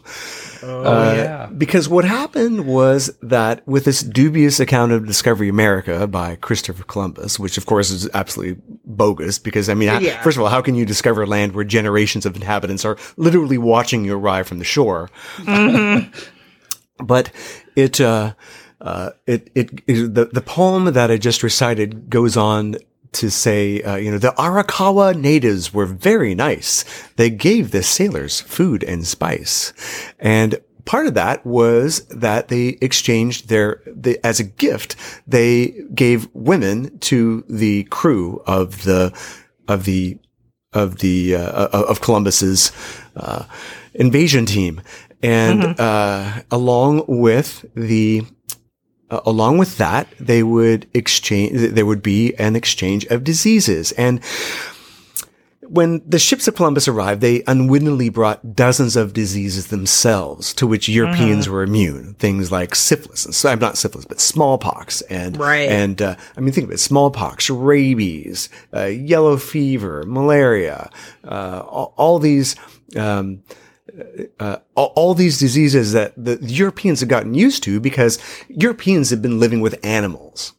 [0.63, 1.45] Uh, yeah.
[1.57, 7.37] Because what happened was that with this dubious account of Discovery America by Christopher Columbus,
[7.37, 10.21] which of course is absolutely bogus because I mean, Yeah.
[10.21, 14.05] first of all, how can you discover land where generations of inhabitants are literally watching
[14.05, 15.09] you arrive from the shore?
[17.03, 17.31] but
[17.75, 18.33] it, uh,
[18.81, 22.75] uh, it, it, it- the, the poem that I just recited goes on
[23.13, 26.83] to say, uh, you know, the Arawak natives were very nice.
[27.15, 29.73] They gave the sailors food and spice.
[30.19, 34.95] And part of that was that they exchanged their, they, as a gift,
[35.27, 39.13] they gave women to the crew of the,
[39.67, 40.17] of the,
[40.73, 42.71] of the, uh, of Columbus's,
[43.15, 43.45] uh,
[43.93, 44.81] invasion team.
[45.21, 48.23] And, uh, along with the,
[49.13, 53.91] uh, along with that, they would exchange, there would be an exchange of diseases.
[53.93, 54.19] And
[55.61, 60.89] when the ships of Columbus arrived, they unwittingly brought dozens of diseases themselves to which
[60.89, 62.15] Europeans were immune.
[62.15, 65.69] Things like syphilis, and I'm not syphilis, but smallpox, and Right.
[65.69, 70.89] and uh, I mean, think of it: smallpox, rabies, uh, yellow fever, malaria,
[71.23, 72.55] uh, all, all these.
[72.95, 73.43] Um,
[74.39, 79.21] uh, all, all these diseases that the Europeans have gotten used to because Europeans have
[79.21, 80.53] been living with animals.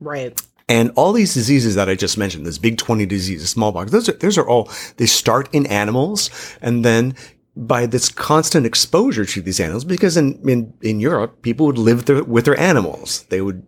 [0.00, 0.40] Right.
[0.68, 4.12] And all these diseases that I just mentioned, this big 20 diseases, smallpox, those are,
[4.12, 7.14] those are all, they start in animals and then
[7.56, 12.04] by this constant exposure to these animals, because in, in, in Europe, people would live
[12.04, 13.24] their, with their animals.
[13.30, 13.66] They would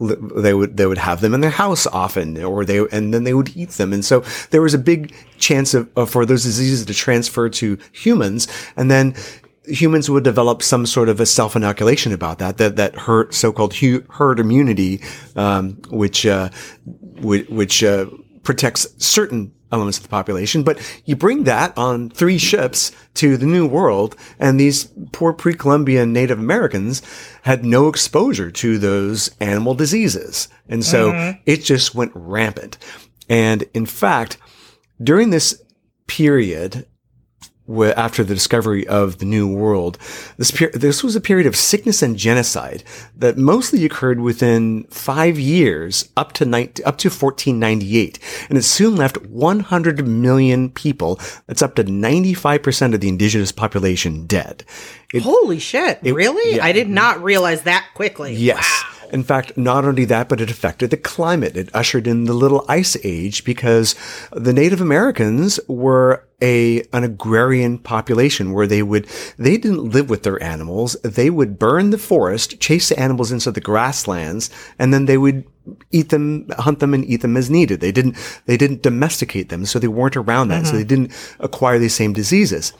[0.00, 3.34] they would they would have them in their house often, or they and then they
[3.34, 6.84] would eat them, and so there was a big chance of, of for those diseases
[6.86, 9.14] to transfer to humans, and then
[9.64, 13.74] humans would develop some sort of a self inoculation about that that that herd so-called
[13.74, 15.00] hu- herd immunity,
[15.36, 16.50] um, which uh,
[17.20, 18.06] which uh,
[18.42, 20.62] protects certain elements of the population.
[20.62, 26.12] But you bring that on three ships to the New World, and these poor pre-Columbian
[26.12, 27.02] Native Americans
[27.42, 31.40] had no exposure to those animal diseases, and so mm-hmm.
[31.46, 32.78] it just went rampant.
[33.28, 34.38] And in fact,
[35.02, 35.62] during this
[36.06, 36.86] period
[37.96, 39.96] after the discovery of the New World,
[40.36, 42.82] this per- this was a period of sickness and genocide
[43.16, 46.44] that mostly occurred within five years, up to
[46.84, 51.18] up to 1498, and it soon left 100 million people.
[51.46, 54.64] That's up to 95 percent of the indigenous population dead.
[55.12, 56.00] It- Holy shit.
[56.02, 56.56] really?
[56.56, 56.64] yeah.
[56.64, 58.34] I did not realize that quickly.
[58.34, 58.84] Yes.
[59.12, 61.56] In fact, not only that, but it affected the climate.
[61.56, 63.96] It ushered in the Little Ice Age because
[64.32, 70.22] the Native Americans were a an agrarian population where they would they didn't live with
[70.22, 70.96] their animals.
[71.02, 75.44] They would burn the forest, chase the animals into the grasslands, and then they would
[75.90, 77.80] eat them, hunt them, and eat them as needed.
[77.80, 80.66] They didn't they didn't domesticate them, so they weren't around that.
[80.66, 80.88] So they mm-hmm.
[80.88, 82.72] didn't acquire these same diseases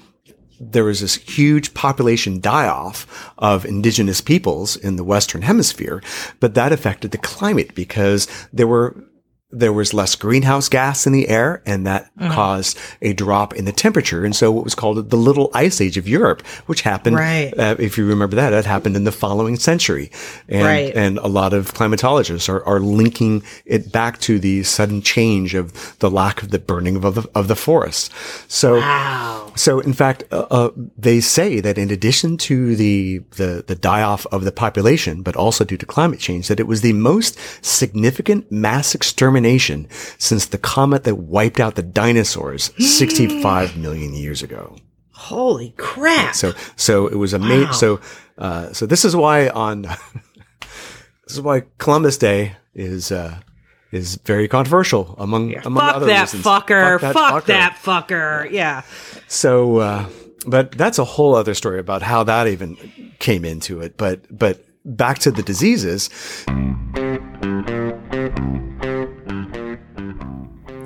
[0.61, 6.03] there was this huge population die-off of indigenous peoples in the Western hemisphere,
[6.39, 8.95] but that affected the climate because there were
[9.53, 13.73] there was less greenhouse gas in the air and that caused a drop in the
[13.73, 14.25] temperature.
[14.25, 17.53] And so what was called the little ice age of Europe, which happened, Right.
[17.59, 20.11] uh, if you remember that, that happened in the following century.
[20.49, 20.95] And, Right.
[20.95, 25.97] and a lot of climatologists are, are linking it back to the sudden change of
[25.99, 28.11] the lack of the burning of the, of the forests.
[28.47, 29.50] So, Wow.
[29.61, 34.03] So in fact, uh, uh, they say that in addition to the, the, the die
[34.03, 37.39] off of the population, but also due to climate change, that it was the most
[37.63, 39.87] significant mass extermination
[40.19, 44.77] since the comet that wiped out the dinosaurs 65 million years ago.
[45.13, 46.35] Holy crap.
[46.35, 47.73] So, so it was a ma- Wow.
[47.73, 48.01] so,
[48.39, 49.83] uh, so this is why on,
[51.27, 53.41] this is why Columbus Day is, uh,
[53.93, 56.45] is very controversial among, among Fuck other that reasons.
[56.45, 57.01] fucker.
[57.01, 58.45] Fuck Fuck that that, fucker.
[58.47, 58.51] fucker.
[58.51, 58.83] Yeah.
[59.29, 60.07] So, uh,
[60.47, 62.77] but that's a whole other story about how that even
[63.19, 63.97] came into it.
[63.97, 66.09] But, but back to the diseases.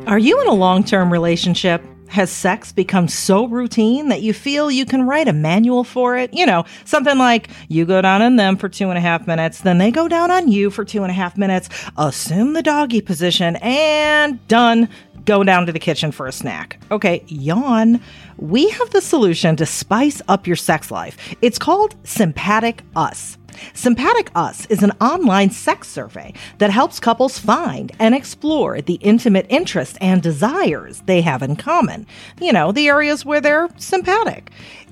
[0.06, 1.82] Are you in a long term relationship?
[2.14, 6.33] Has sex become so routine that you feel you can write a manual for it?
[6.33, 9.62] You know, something like you go down on them for two and a half minutes,
[9.62, 13.00] then they go down on you for two and a half minutes, assume the doggy
[13.00, 14.88] position, and done.
[15.24, 16.79] Go down to the kitchen for a snack.
[16.92, 18.00] Okay, yawn.
[18.37, 21.16] We have the solution to spice up your sex life.
[21.42, 23.38] It's called Sympatic Us.
[23.72, 29.46] Sympatic Us is an online sex survey that helps couples find and explore the intimate
[29.48, 32.06] interests and desires they have in common.
[32.40, 34.50] You know, the areas where they're sympatic.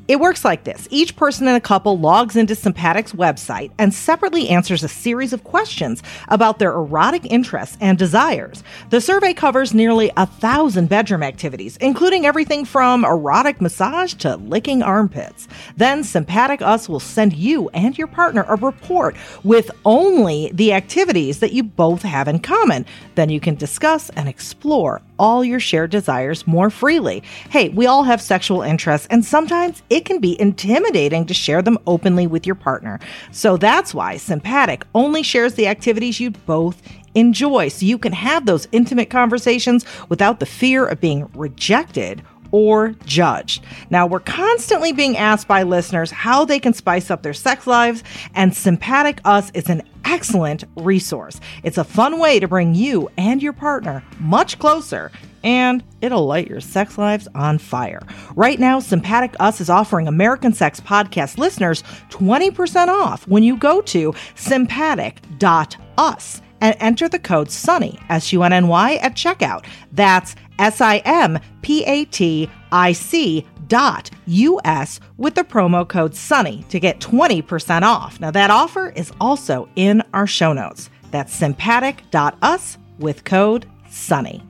[0.09, 4.49] It works like this each person in a couple logs into Sympatic's website and separately
[4.49, 8.65] answers a series of questions about their erotic interests and desires.
[8.91, 14.83] The survey covers nearly a thousand bedroom activities, including everything from erotic massage to licking
[14.83, 15.47] armpits.
[15.77, 21.38] Then Sympatic Us will send you and your partner a report with only the activities
[21.38, 22.87] that you both have in common.
[23.15, 27.23] Then you can discuss and explore all your shared desires more freely.
[27.49, 31.79] Hey, we all have sexual interests, and sometimes it can be intimidating to share them
[31.87, 32.99] openly with your partner.
[33.31, 36.83] So that's why Sympatic only shares the activities you both
[37.15, 42.95] enjoy, so you can have those intimate conversations without the fear of being rejected or
[43.05, 43.65] judged.
[43.91, 48.05] Now, we're constantly being asked by listeners how they can spice up their sex lives,
[48.35, 51.41] and Sympatic Us is an excellent resource.
[51.62, 55.11] It's a fun way to bring you and your partner much closer.
[55.45, 58.01] And it'll light your sex lives on fire.
[58.37, 63.81] Right now, Sympatic Us is offering American Sex Podcast listeners 20% off when you go
[63.83, 69.65] to sympatic.us and enter the code SUNNY, S U N N Y, at checkout.
[69.91, 76.12] That's S I M P A T I C dot US with the promo code
[76.12, 78.21] SUNNY to get 20% off.
[78.21, 80.91] Now, that offer is also in our show notes.
[81.11, 84.43] That's sympatic.us with code SUNNY.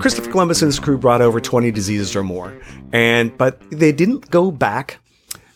[0.00, 2.56] Christopher Columbus and his crew brought over 20 diseases or more.
[2.92, 4.98] And, but they didn't go back,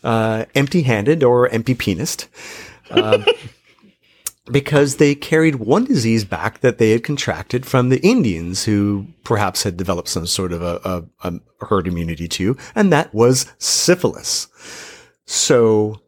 [0.03, 2.27] uh, empty handed or empty penised.
[2.91, 3.25] Uh,
[4.51, 9.63] because they carried one disease back that they had contracted from the Indians who perhaps
[9.63, 14.49] had developed some sort of a, a, a herd immunity to, and that was syphilis.
[15.27, 16.01] So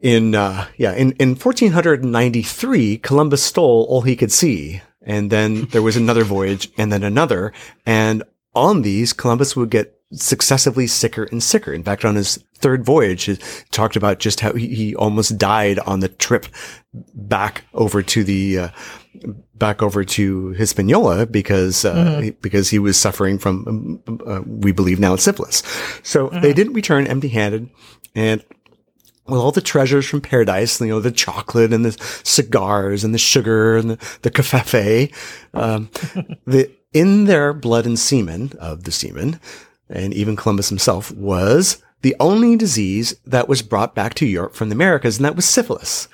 [0.00, 5.82] in uh, yeah in, in 1493 columbus stole all he could see and then there
[5.82, 7.52] was another voyage and then another
[7.86, 8.22] and
[8.54, 13.24] on these columbus would get successively sicker and sicker in fact on his third voyage
[13.24, 13.36] he
[13.70, 16.46] talked about just how he, he almost died on the trip
[17.14, 18.68] back over to the uh,
[19.54, 22.30] back over to Hispaniola because uh, mm-hmm.
[22.40, 25.62] because he was suffering from um, uh, we believe now syphilis.
[26.02, 26.40] So mm-hmm.
[26.40, 27.70] they didn't return empty-handed,
[28.14, 28.44] and
[29.26, 31.92] with all the treasures from paradise, you know, the chocolate and the
[32.24, 35.10] cigars and the sugar and the, the
[35.54, 35.88] um,
[36.46, 39.40] the, in their blood and semen of the semen,
[39.88, 44.68] and even Columbus himself was the only disease that was brought back to Europe from
[44.68, 46.08] the Americas, and that was syphilis.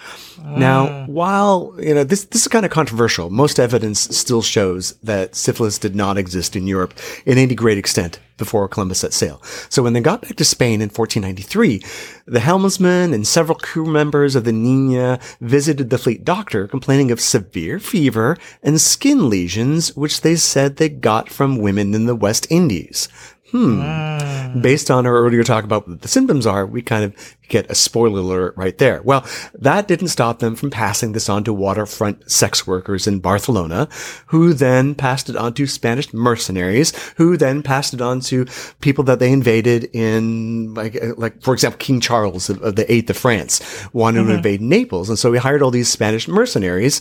[0.44, 1.06] Now, ah.
[1.06, 5.78] while, you know, this, this is kind of controversial, most evidence still shows that syphilis
[5.78, 9.42] did not exist in Europe in any great extent before Columbus set sail.
[9.70, 11.82] So when they got back to Spain in 1493,
[12.26, 17.20] the helmsman and several crew members of the Nina visited the fleet doctor complaining of
[17.20, 22.46] severe fever and skin lesions, which they said they got from women in the West
[22.50, 23.08] Indies.
[23.50, 23.80] Hmm.
[23.80, 24.62] Mm.
[24.62, 27.74] Based on our earlier talk about what the symptoms are, we kind of get a
[27.74, 29.02] spoiler alert right there.
[29.02, 29.24] Well,
[29.54, 33.88] that didn't stop them from passing this on to waterfront sex workers in Barcelona,
[34.26, 38.46] who then passed it on to Spanish mercenaries, who then passed it on to
[38.80, 43.10] people that they invaded in, like, like for example, King Charles of, of the Eighth
[43.10, 43.60] of France
[43.92, 44.30] wanted mm-hmm.
[44.30, 45.08] to invade Naples.
[45.08, 47.00] And so he hired all these Spanish mercenaries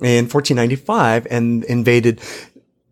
[0.00, 2.20] in 1495 and invaded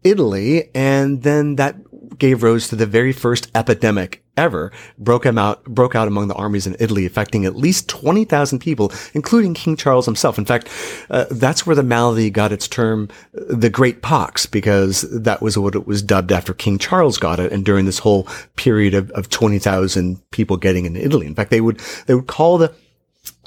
[0.05, 0.71] Italy.
[0.75, 1.77] And then that
[2.21, 6.67] gave rise to the very first epidemic ever broke out broke out among the armies
[6.67, 10.39] in Italy, affecting at least twenty thousand people, including King Charles himself.
[10.39, 10.69] In fact,
[11.11, 15.75] uh, that's where the malady got its term, the Great Pox, because that was what
[15.75, 19.29] it was dubbed after King Charles got it, and during this whole period of, of
[19.29, 21.27] twenty thousand people getting in Italy.
[21.27, 22.73] In fact, they would they would call the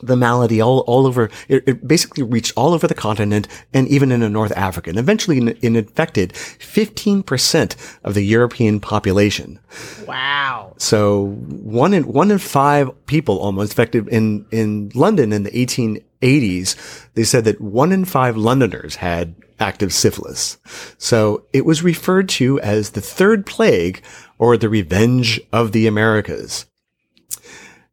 [0.06, 4.12] the malady all, all over, it, it, basically reached all over the continent and even
[4.12, 4.90] in North Africa.
[4.90, 9.60] And eventually it infected 15% of the European population.
[10.08, 10.74] Wow.
[10.78, 17.08] So one in, one in five people almost infected in, in London in the 1880s.
[17.14, 20.58] They said that one in five Londoners had active syphilis.
[20.98, 24.04] So it was referred to as the third plague
[24.38, 26.66] or the revenge of the Americas.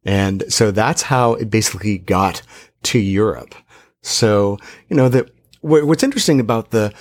[0.04, 2.42] And so that's how it basically got
[2.84, 3.54] to Europe.
[4.02, 5.30] So, you know, that
[5.60, 6.92] what's interesting about the,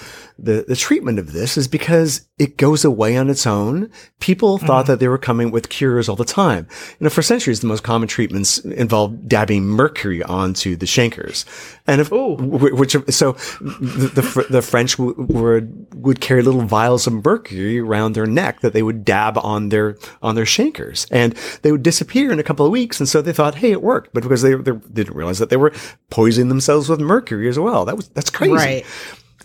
[0.42, 3.92] the, the treatment of this is because it goes away on its own.
[4.20, 4.94] People thought mm-hmm.
[4.94, 6.68] that they were coming with cures all the time.
[7.00, 11.46] You know, for centuries, the most common treatments involved dabbing mercury onto the chancres.
[11.86, 17.80] And if, which, so the, the, the French would, would carry little vials of mercury
[17.80, 21.84] around their neck that they would dab on their, on their chancres and they would
[21.84, 23.00] disappear in a couple of weeks.
[23.00, 24.14] And so they thought, Hey, it worked.
[24.14, 25.74] But because they, they didn't realize that they were
[26.10, 27.86] poisoning themselves with mercury as well.
[27.86, 28.54] That was, that's crazy.
[28.54, 28.86] Right.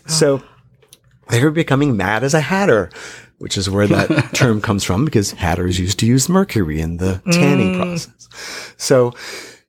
[0.07, 0.41] So,
[1.29, 2.89] they were becoming mad as a hatter,
[3.37, 7.21] which is where that term comes from because hatters used to use mercury in the
[7.31, 7.77] tanning mm.
[7.77, 8.73] process.
[8.77, 9.13] So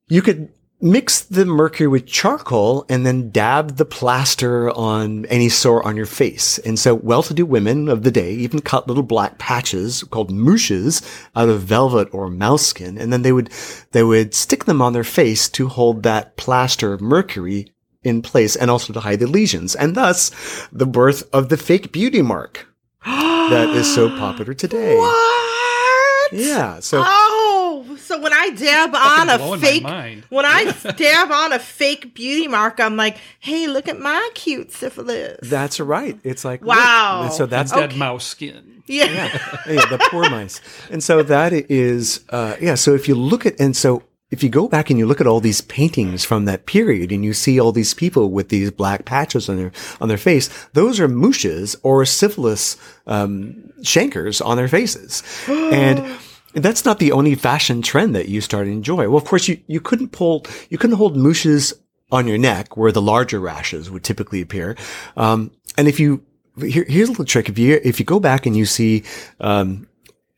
[0.09, 0.51] you could
[0.81, 6.07] mix the mercury with charcoal and then dab the plaster on any sore on your
[6.07, 6.59] face.
[6.59, 11.03] And so well-to-do women of the day even cut little black patches called mouches
[11.35, 12.99] out of velvet or mouse skin.
[12.99, 13.51] And then they would,
[13.93, 17.73] they would stick them on their face to hold that plaster of mercury
[18.07, 20.31] in place and also to hide the lesions, and thus
[20.73, 22.67] the birth of the fake beauty mark
[23.05, 24.97] that is so popular today.
[24.97, 26.33] What?
[26.33, 26.81] Yeah.
[26.81, 27.03] So.
[27.05, 29.85] Oh, so when I dab on a fake,
[30.29, 30.65] when I
[30.97, 35.39] dab on a fake beauty mark, I'm like, hey, look at my cute syphilis.
[35.43, 36.19] That's right.
[36.25, 37.23] It's like wow.
[37.25, 37.33] Look.
[37.33, 37.99] So that's dead okay.
[37.99, 38.83] mouse skin.
[38.87, 39.07] Yeah.
[39.07, 39.57] yeah.
[39.69, 40.61] yeah, the poor mice.
[40.91, 42.77] And so that is, uh, yeah.
[42.77, 45.27] So if you look at, and so if you go back and you look at
[45.27, 49.05] all these paintings from that period and you see all these people with these black
[49.05, 54.69] patches on their on their face, those are mouches or syphilis um, chancres on their
[54.69, 56.19] faces, and.
[56.55, 59.11] That's not the only fashion trend that you start to enjoy.
[59.11, 61.75] Well, of course, you, you couldn't pull, you couldn't hold mouches
[62.11, 64.75] on your neck where the larger rashes would typically appear.
[65.19, 66.25] Um, and if you,
[66.59, 67.51] here, here's a little trick.
[67.51, 69.05] If you, if you go back and you see,
[69.39, 69.87] um,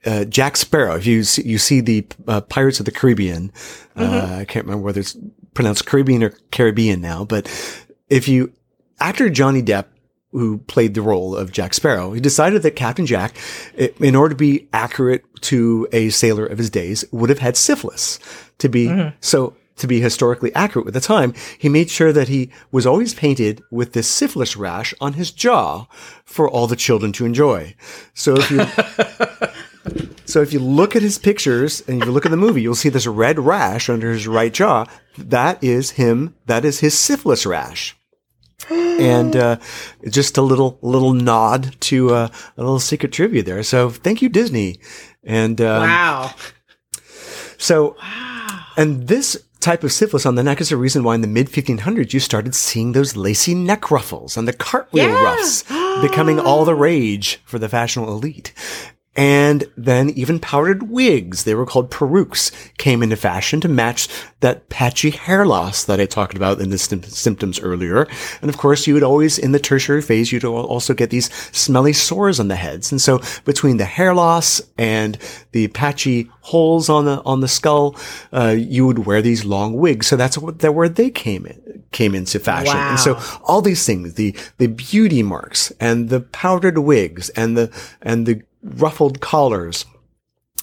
[0.04, 0.96] uh, Jack Sparrow.
[0.96, 3.52] If you see, you see the uh, Pirates of the Caribbean,
[3.96, 4.34] uh, mm-hmm.
[4.40, 5.16] I can't remember whether it's
[5.54, 7.46] pronounced Caribbean or Caribbean now, but
[8.08, 8.52] if you
[9.00, 9.86] actor Johnny Depp
[10.32, 13.34] who played the role of Jack Sparrow, he decided that Captain Jack,
[13.74, 18.18] in order to be accurate to a sailor of his days, would have had syphilis
[18.58, 19.16] to be mm-hmm.
[19.20, 23.14] so to be historically accurate with the time, he made sure that he was always
[23.14, 25.86] painted with this syphilis rash on his jaw
[26.24, 27.74] for all the children to enjoy.
[28.14, 28.58] So if you
[30.28, 32.90] So if you look at his pictures and you look at the movie, you'll see
[32.90, 34.84] this red rash under his right jaw.
[35.16, 36.34] That is him.
[36.44, 37.96] That is his syphilis rash.
[38.70, 39.56] and uh,
[40.10, 43.62] just a little little nod to uh, a little secret trivia there.
[43.62, 44.80] So thank you, Disney.
[45.24, 46.34] And um, Wow.
[47.56, 48.60] so, wow.
[48.76, 51.48] and this type of syphilis on the neck is the reason why in the mid
[51.48, 55.22] 1500s you started seeing those lacy neck ruffles and the cartwheel Yeah.
[55.24, 55.62] ruffs
[56.02, 58.52] becoming all the rage for the fashionable elite.
[59.18, 64.06] And then even powdered wigs, they were called perukes, came into fashion to match
[64.38, 68.06] that patchy hair loss that I talked about in the sym- symptoms earlier.
[68.40, 71.92] And of course, you would always, in the tertiary phase, you'd also get these smelly
[71.92, 72.92] sores on the heads.
[72.92, 75.18] And so between the hair loss and
[75.50, 77.96] the patchy holes on the, on the skull,
[78.32, 80.06] uh, you would wear these long wigs.
[80.06, 82.76] So that's what, that where they came in, came into fashion.
[82.76, 87.72] And so all these things, the, the beauty marks and the powdered wigs and the,
[88.00, 88.42] and the
[88.76, 89.84] ruffled collars,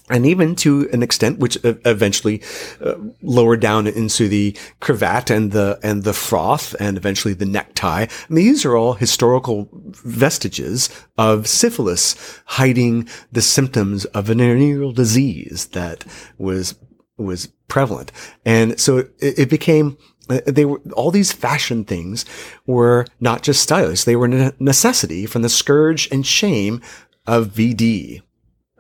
[0.08, 2.44] and even to an extent, which eventually
[2.80, 2.94] uh,
[3.24, 8.06] lowered down into the cravat and the and the froth, and eventually the necktie.
[8.30, 16.06] These are all historical vestiges of syphilis, hiding the symptoms of a venereal disease that
[16.38, 16.76] was
[17.18, 18.12] was prevalent,
[18.46, 19.98] and so it, it became.
[20.30, 22.26] uh, They were all these fashion things
[22.68, 26.82] were not just stylish; they were a necessity from the scourge and shame
[27.28, 28.22] of VD.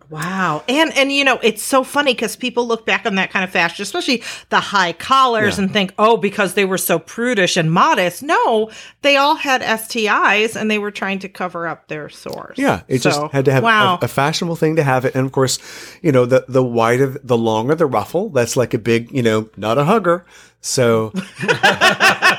[0.07, 0.63] Wow.
[0.69, 3.49] And and you know, it's so funny because people look back on that kind of
[3.49, 5.63] fashion, especially the high collars, Yeah.
[5.63, 8.21] and think, oh, because they were so prudish and modest.
[8.21, 8.69] No,
[9.01, 12.57] they all had STIs and they were trying to cover up their sores.
[12.59, 13.97] Yeah, it just had to have wow.
[13.99, 15.57] a, a fashionable thing to have it, and of course,
[16.03, 19.49] you know, the the wider, the longer the ruffle, that's like a big, you know,
[19.57, 20.23] not a hugger.
[20.61, 21.13] So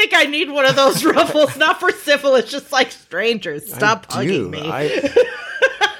[0.00, 3.72] think I need one of those ruffles, not for syphilis, just like strangers.
[3.72, 4.48] Stop I hugging do.
[4.50, 4.62] me.
[4.64, 5.26] I,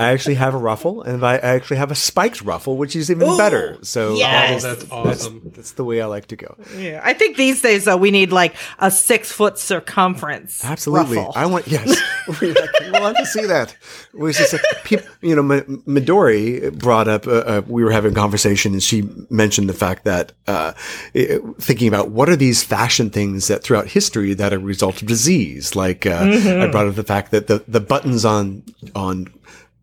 [0.00, 3.36] I actually have a ruffle, and I actually have a spiked ruffle, which is even
[3.36, 3.78] better.
[3.82, 4.64] So yes.
[4.64, 5.52] Oh, that's awesome.
[5.54, 6.56] that's the way I like to go.
[6.76, 7.00] yeah.
[7.04, 10.64] I think these days though we need like a six foot circumference.
[10.64, 11.16] Absolutely.
[11.18, 11.32] ruffle.
[11.36, 12.00] I want, yes.
[12.40, 12.52] we
[12.92, 13.76] want to see that.
[14.14, 18.12] We was just, people, you know, Ma- Midori brought up, uh, uh, we were having
[18.12, 20.72] a conversation and she mentioned the fact that, uh,
[21.14, 25.02] i- thinking about what are these fashion things that throughout history that are a result
[25.02, 25.74] of disease?
[25.76, 28.62] Like, uh, I brought up the fact that the, the buttons on,
[28.94, 29.26] on,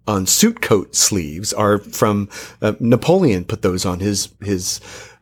[0.08, 2.30] on suit coat sleeves are from
[2.62, 4.80] uh, Napoleon put those on his his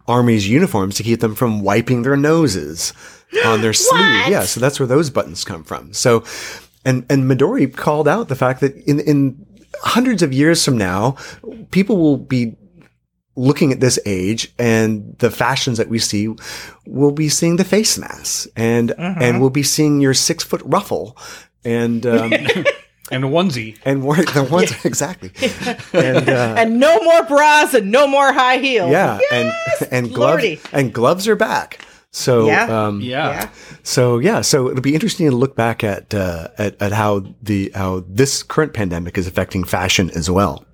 [0.08, 2.94] army's uniforms to keep them from wiping their noses
[3.44, 4.28] on their sleeve.
[4.28, 5.94] Yeah, so that's where those buttons come from.
[5.94, 6.24] So,
[6.86, 9.46] and and Midori called out the fact that in in
[9.82, 11.18] hundreds of years from now,
[11.72, 12.56] people will be
[13.38, 16.34] looking at this age and the fashions that we see,
[16.86, 21.18] we'll be seeing the face masks and and we'll be seeing your six foot ruffle
[21.64, 22.06] and.
[22.06, 22.32] Um,
[23.12, 23.78] And a onesie.
[23.86, 25.32] and wore the ones exactly,
[25.94, 28.90] and uh, and no more bras and no more high heels.
[28.92, 29.52] yeah, and
[29.92, 30.60] and gloves Lordy.
[30.74, 31.80] and gloves are back.
[32.12, 32.86] So Yeah.
[32.88, 33.30] um, Yeah.
[33.30, 33.50] Yeah.
[33.84, 37.72] so yeah, so it'll be interesting to look back at uh, at at how the
[37.76, 40.66] how this current pandemic is affecting fashion as well.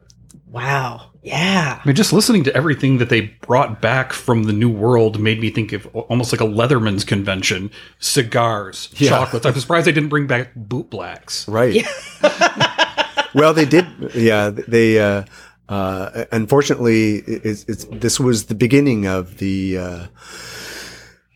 [0.48, 1.11] Wow.
[1.24, 1.80] Yeah.
[1.84, 5.40] I mean, just listening to everything that they brought back from the New World made
[5.40, 7.70] me think of almost like a Leatherman's convention.
[8.00, 9.10] Cigars, Yeah.
[9.10, 9.46] chocolates.
[9.46, 11.48] I'm surprised they didn't bring back boot blacks.
[11.48, 11.86] Right.
[13.36, 13.86] well, they did.
[14.16, 15.00] Yeah, they.
[15.00, 15.24] Uh,
[15.70, 19.78] uh, unfortunately, it's, it's this was the beginning of the.
[19.78, 20.08] Uh,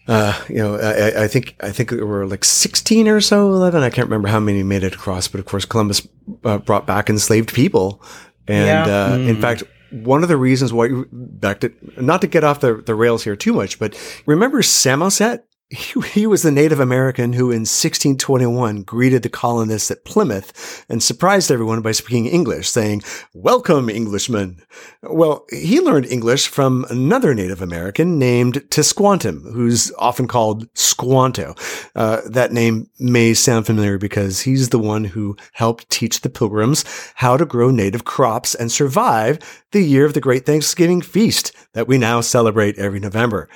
[0.07, 3.49] uh, you know, I, I- I think I think there were like sixteen or so,
[3.49, 3.81] eleven.
[3.83, 6.07] I can't remember how many made it across, but of course, Columbus
[6.43, 8.03] uh, brought back enslaved people,
[8.47, 9.05] and Yeah.
[9.13, 9.63] uh, in fact,
[10.03, 13.35] one of the reasons why back to not to get off the, the rails here
[13.35, 15.45] too much, but remember Samoset?
[16.15, 21.51] He, was the Native American who in 1621 greeted the colonists at Plymouth and surprised
[21.51, 23.03] everyone by speaking English, saying,
[23.33, 24.61] Welcome, Englishmen.
[25.03, 31.55] Well, he learned English from another Native American named Tisquantum, who's often called Squanto.
[31.95, 36.85] Uh, that name may sound familiar because he's the one who helped teach the pilgrims
[37.15, 39.39] how to grow native crops and survive
[39.71, 43.49] the year of the great Thanksgiving feast that we now celebrate every November.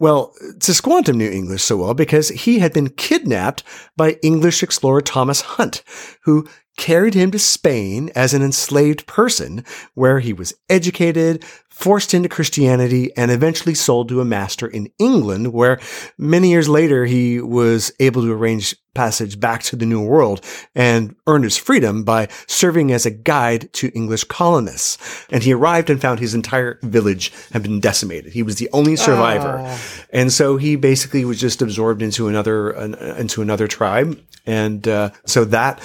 [0.00, 3.62] Well, Tisquantum knew English so well because he had been kidnapped
[3.96, 5.82] by English explorer Thomas Hunt,
[6.24, 9.64] who carried him to Spain as an enslaved person,
[9.94, 15.52] where he was educated, forced into Christianity, and eventually sold to a master in England,
[15.52, 15.78] where
[16.18, 21.14] many years later he was able to arrange passage back to the New World and
[21.26, 25.26] earned his freedom by serving as a guide to English colonists.
[25.30, 28.32] And he arrived and found his entire village had been decimated.
[28.32, 29.58] He was the only survivor.
[29.60, 29.80] Oh.
[30.10, 34.18] And so he basically was just absorbed into another, an, into another tribe.
[34.46, 35.80] And, uh, so that,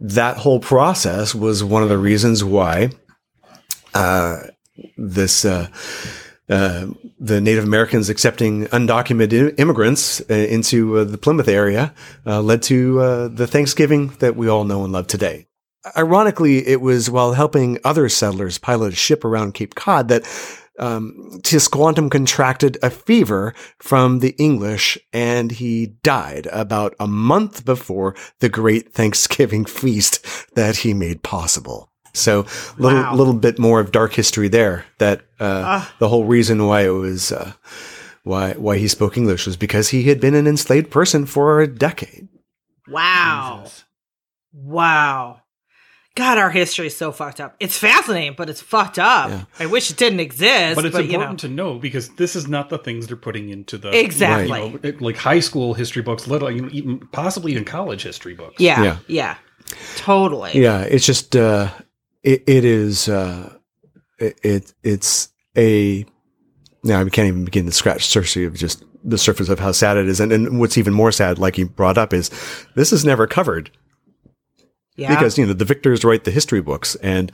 [0.00, 2.90] that whole process was one of the reasons why,
[3.92, 4.38] uh,
[4.96, 5.44] this,
[6.54, 6.86] uh,
[7.18, 11.92] the Native Americans accepting undocumented immigrants uh, into uh, the Plymouth area
[12.26, 15.48] uh, led to uh, the Thanksgiving that we all know and love today.
[15.96, 20.22] Ironically, it was while helping other settlers pilot a ship around Cape Cod that
[20.78, 28.14] um, Tisquantum contracted a fever from the English and he died about a month before
[28.38, 31.90] the great Thanksgiving feast that he made possible.
[32.14, 32.46] So
[32.78, 33.14] little Wow.
[33.14, 34.86] little bit more of dark history there.
[34.98, 37.52] That uh, the whole reason why it was uh,
[38.22, 41.66] why why he spoke English was because he had been an enslaved person for a
[41.66, 42.28] decade.
[42.88, 43.60] Wow.
[43.64, 43.84] Jesus.
[44.52, 45.40] Wow.
[46.16, 47.56] God, our history is so fucked up.
[47.58, 49.30] It's fascinating, but it's fucked up.
[49.30, 49.44] Yeah.
[49.58, 50.76] I wish it didn't exist.
[50.76, 51.14] But it's you know.
[51.14, 54.78] important to know because this is not the things they're putting into the Exactly.
[54.84, 58.34] you know, like high school history books, little you know, even possibly even college history
[58.34, 58.60] books.
[58.60, 58.98] Yeah, Yeah.
[59.08, 59.36] yeah.
[59.96, 60.52] Totally.
[60.54, 61.68] Yeah, it's just uh,
[62.24, 63.52] it, it is uh,
[64.18, 66.04] it, it it's a
[66.82, 69.70] now I can't even begin to scratch the surface of just the surface of how
[69.72, 72.30] sad it is, and, and what's even more sad, like you brought up, is
[72.74, 73.70] this is never covered
[74.96, 75.14] Yeah.
[75.14, 77.30] because you know the victors write the history books and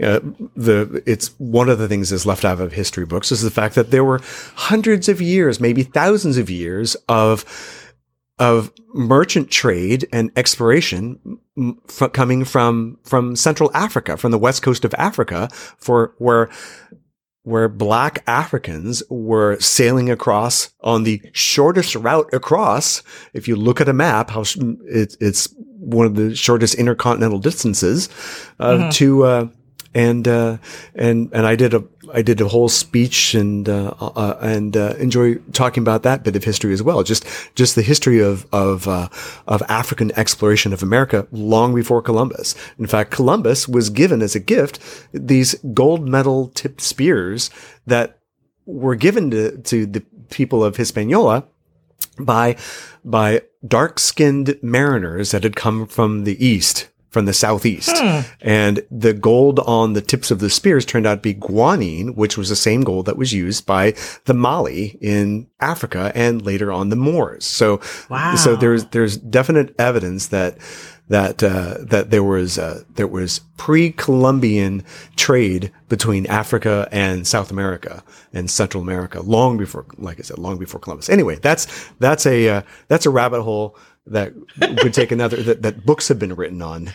[0.00, 0.20] uh,
[0.54, 3.74] the it's one of the things that's left out of history books is the fact
[3.74, 4.20] that there were
[4.54, 7.44] hundreds of years maybe thousands of years of
[8.38, 11.38] of merchant trade and exploration
[11.88, 16.48] f- coming from from central africa from the west coast of africa for where
[17.48, 23.02] where black Africans were sailing across on the shortest route across.
[23.32, 27.38] If you look at a map, how sh- it, it's one of the shortest intercontinental
[27.38, 28.10] distances
[28.60, 29.48] uh, to, uh,
[29.94, 30.58] and, uh,
[30.94, 34.94] and, and I did a, I did a whole speech and, uh, uh, and, uh,
[34.98, 37.02] enjoy talking about that bit of history as well.
[37.02, 39.08] Just, just the history of, of, uh,
[39.46, 42.54] of African exploration of America long before Columbus.
[42.78, 44.78] In fact, Columbus was given as a gift
[45.12, 47.50] these gold medal tipped spears
[47.86, 48.18] that
[48.66, 51.44] were given to, to the people of Hispaniola
[52.18, 52.56] by
[53.04, 57.90] by dark skinned mariners that had come from the east, from the southeast.
[58.40, 62.36] And the gold on the tips of the spears turned out to be guanine, which
[62.36, 63.94] was the same gold that was used by
[64.26, 67.44] the Mali in Africa and later on the Moors.
[67.46, 67.80] So
[68.10, 68.34] Wow.
[68.36, 70.58] so there's there's definite evidence that
[71.08, 74.84] that uh, that there was uh, there was pre-Columbian
[75.16, 78.04] trade between Africa and South America
[78.34, 81.08] and Central America long before, like I said, long before Columbus.
[81.08, 83.74] Anyway, that's that's a uh, that's a rabbit hole
[84.12, 84.34] that
[84.82, 86.90] would take another that, that books have been written on.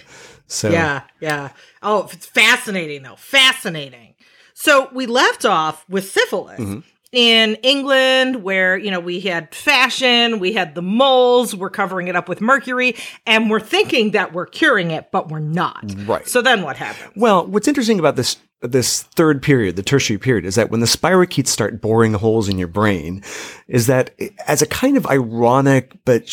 [0.48, 1.50] So Yeah, yeah.
[1.82, 3.16] Oh, it's fascinating though.
[3.16, 4.16] Fascinating.
[4.54, 6.80] So we left off with syphilis Mm-hmm.
[7.12, 12.16] in England, where you know we had fashion, we had the moles, we're covering it
[12.16, 12.96] up with mercury,
[13.26, 15.84] and we're thinking that we're curing it, but we're not.
[16.06, 16.28] Right.
[16.28, 17.12] So then what happened?
[17.16, 20.86] Well, what's interesting about this this third period, the tertiary period, is that when the
[20.86, 23.22] spirochetes start boring holes in your brain,
[23.68, 24.12] is that
[24.48, 26.30] as a kind of ironic but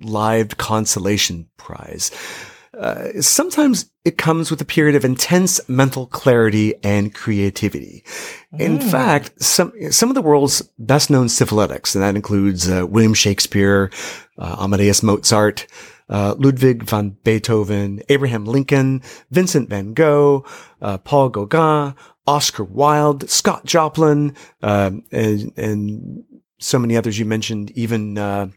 [0.00, 2.10] short-lived consolation prize,
[2.78, 8.04] uh, sometimes it comes with a period of intense mental clarity and creativity.
[8.58, 13.14] In fact, some some of the world's best known syphilitics, and that includes uh, William
[13.14, 13.90] Shakespeare,
[14.38, 15.66] uh, Amadeus Mozart,
[16.08, 20.44] uh, Ludwig van Beethoven, Abraham Lincoln, Vincent van Gogh,
[20.82, 21.94] uh, Paul Gauguin,
[22.26, 26.24] Oscar Wilde, Scott Joplin, um, and, and
[26.58, 28.48] so many others you mentioned, even, uh,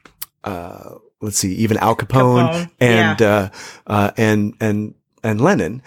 [0.44, 3.50] uh, let's see, even Al Capone, Capone, and, uh,
[3.88, 4.94] uh, and, and,
[5.24, 5.82] and Lennon,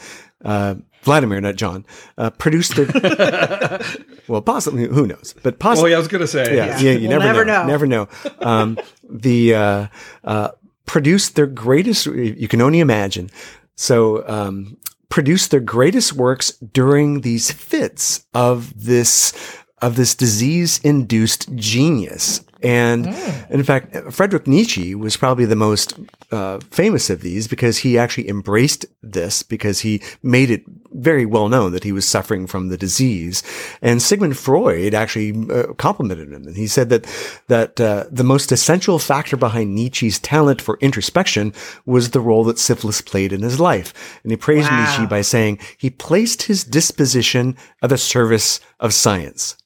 [0.44, 1.84] uh, Vladimir, not John,
[2.16, 2.86] uh, produced their,
[4.28, 6.54] well, possibly, who knows, but Oh possibly, yeah, I was gonna say.
[6.54, 7.66] yeah, yeah, you We'll never, never know, know.
[7.66, 8.08] never know.
[8.40, 8.78] Um,
[9.08, 9.86] the uh,
[10.22, 10.48] uh,
[10.86, 12.06] produced their greatest.
[12.06, 13.30] You can only imagine.
[13.74, 14.76] So um,
[15.08, 19.32] produced their greatest works during these fits of this
[19.80, 22.42] of this disease induced genius.
[22.62, 23.06] And
[23.50, 25.98] in fact, Friedrich Nietzsche was probably the most
[26.30, 31.48] uh, famous of these because he actually embraced this because he made it very well
[31.48, 33.42] known that he was suffering from the disease.
[33.80, 37.06] And Sigmund Freud actually uh, complimented him, and he said that
[37.48, 41.52] that uh, the most essential factor behind Nietzsche's talent for introspection
[41.86, 44.20] was the role that syphilis played in his life.
[44.22, 44.84] And he praised Wow.
[44.84, 49.56] Nietzsche by saying he placed his disposition at the service of science.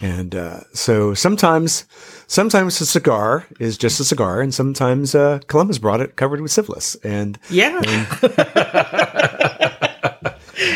[0.00, 1.84] And uh, so sometimes,
[2.28, 6.52] sometimes a cigar is just a cigar, and sometimes uh, Columbus brought it covered with
[6.52, 6.94] syphilis.
[7.02, 7.80] And Yeah.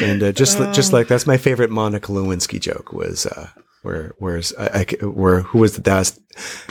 [0.02, 3.48] and uh, just just like that's my favorite Monica Lewinsky joke was uh,
[3.82, 6.18] where where's I, I where who was the last?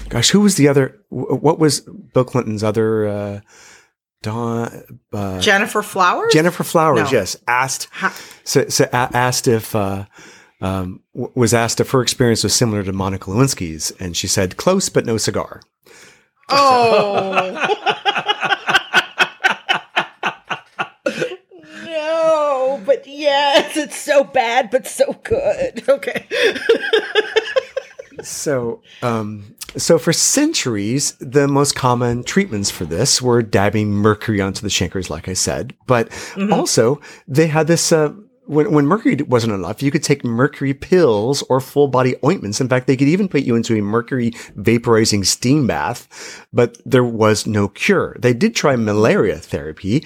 [0.09, 0.99] Gosh, who was the other?
[1.09, 3.07] What was Bill Clinton's other?
[3.07, 3.39] Uh,
[4.23, 4.83] Don
[5.13, 6.31] uh, Gennifer Flowers?
[6.31, 7.17] Gennifer Flowers, No.
[7.17, 10.05] yes, asked Ha- so, so asked if uh,
[10.61, 14.57] um, w- was asked if her experience was similar to Monica Lewinsky's, and she said
[14.57, 15.61] close but no cigar.
[16.49, 17.77] Oh.
[21.85, 25.83] no, but yes, it's so bad, but so good.
[25.89, 26.27] Okay.
[28.23, 34.61] So, um, so for centuries, the most common treatments for this were dabbing mercury onto
[34.61, 35.73] the chancres, like I said.
[35.87, 36.09] But
[36.51, 37.91] also, they had this.
[37.91, 38.13] Uh,
[38.45, 42.59] when, when mercury wasn't enough, you could take mercury pills or full body ointments.
[42.59, 47.03] In fact, they could even put you into a mercury vaporizing steam bath, but there
[47.03, 48.15] was no cure.
[48.19, 50.05] They did try malaria therapy,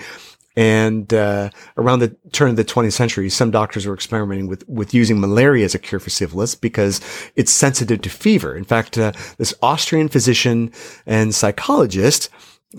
[0.55, 4.93] and uh, around the turn of the 20th century, some doctors were experimenting with, with
[4.93, 7.01] using malaria as a cure for syphilis because
[7.35, 8.55] it's sensitive to fever.
[8.55, 10.71] In fact, uh, this Austrian physician
[11.05, 12.29] and psychologist,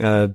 [0.00, 0.28] uh,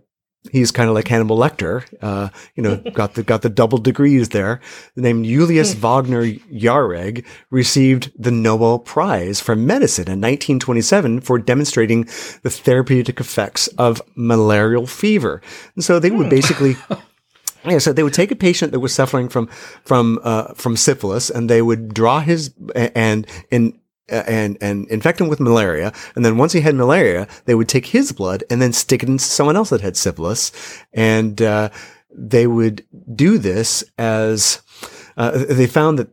[0.50, 4.30] he's kind of like Hannibal Lecter, uh, you know, got the got the double degrees
[4.30, 4.60] there.
[4.96, 12.06] The named Julius Wagner Jauregg received the Nobel Prize for medicine in 1927 for demonstrating
[12.44, 15.42] the therapeutic effects of malarial fever.
[15.76, 16.76] And so they would basically
[17.66, 19.48] yeah, so they would take a patient that was suffering from
[19.86, 23.78] from uh, from syphilis, and they would draw his and and
[24.12, 27.88] and and infect him with malaria, and then once he had malaria, they would take
[27.88, 30.52] his blood and then stick it into someone else that had syphilis,
[30.94, 31.70] and uh,
[32.14, 32.86] they would
[33.16, 34.62] do this as
[35.18, 36.10] uh, they found that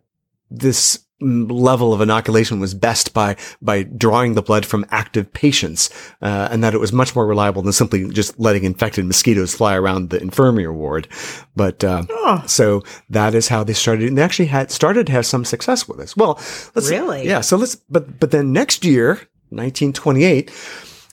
[0.51, 5.91] this level of inoculation was best by by drawing the blood from active patients,
[6.23, 9.75] uh, and that it was much more reliable than simply just letting infected mosquitoes fly
[9.75, 11.09] around the infirmary ward.
[11.57, 12.43] But uh, Oh.
[12.47, 15.89] so that is how they started, and they actually had started to have some success
[15.89, 16.17] with this.
[16.17, 16.35] Well,
[16.75, 17.27] let's Really?
[17.27, 17.41] yeah.
[17.41, 19.15] So let's but but then next year,
[19.51, 20.51] 1928.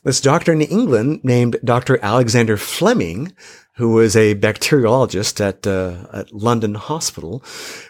[0.03, 1.97] This doctor in England named Dr.
[2.03, 3.33] Alexander Fleming,
[3.75, 7.43] who was a bacteriologist at, uh, at London Hospital,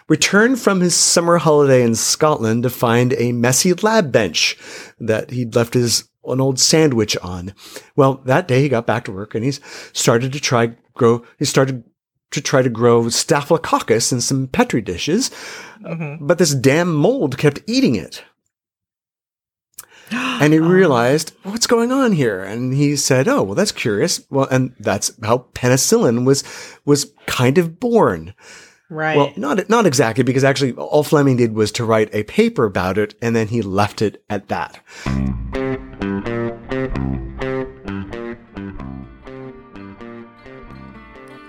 [0.08, 4.56] returned from his summer holiday in Scotland to find a messy lab bench
[4.98, 7.54] that he'd left his an old sandwich on.
[7.94, 9.60] Well, that day he got back to work and he's
[9.92, 11.24] started to try grow.
[11.38, 11.84] He started
[12.32, 15.30] to try to grow staphylococcus in some petri dishes,
[16.20, 18.24] but this damn mold kept eating it.
[20.38, 20.68] And he oh.
[20.68, 22.44] realized, what's going on here?
[22.44, 24.20] And he said, oh, well, that's curious.
[24.28, 26.44] Well, and that's how penicillin was,
[26.84, 28.34] was kind of born.
[28.90, 29.16] Right.
[29.16, 32.98] Well, not, not exactly, because actually all Fleming did was to write a paper about
[32.98, 34.78] it, and then he left it at that.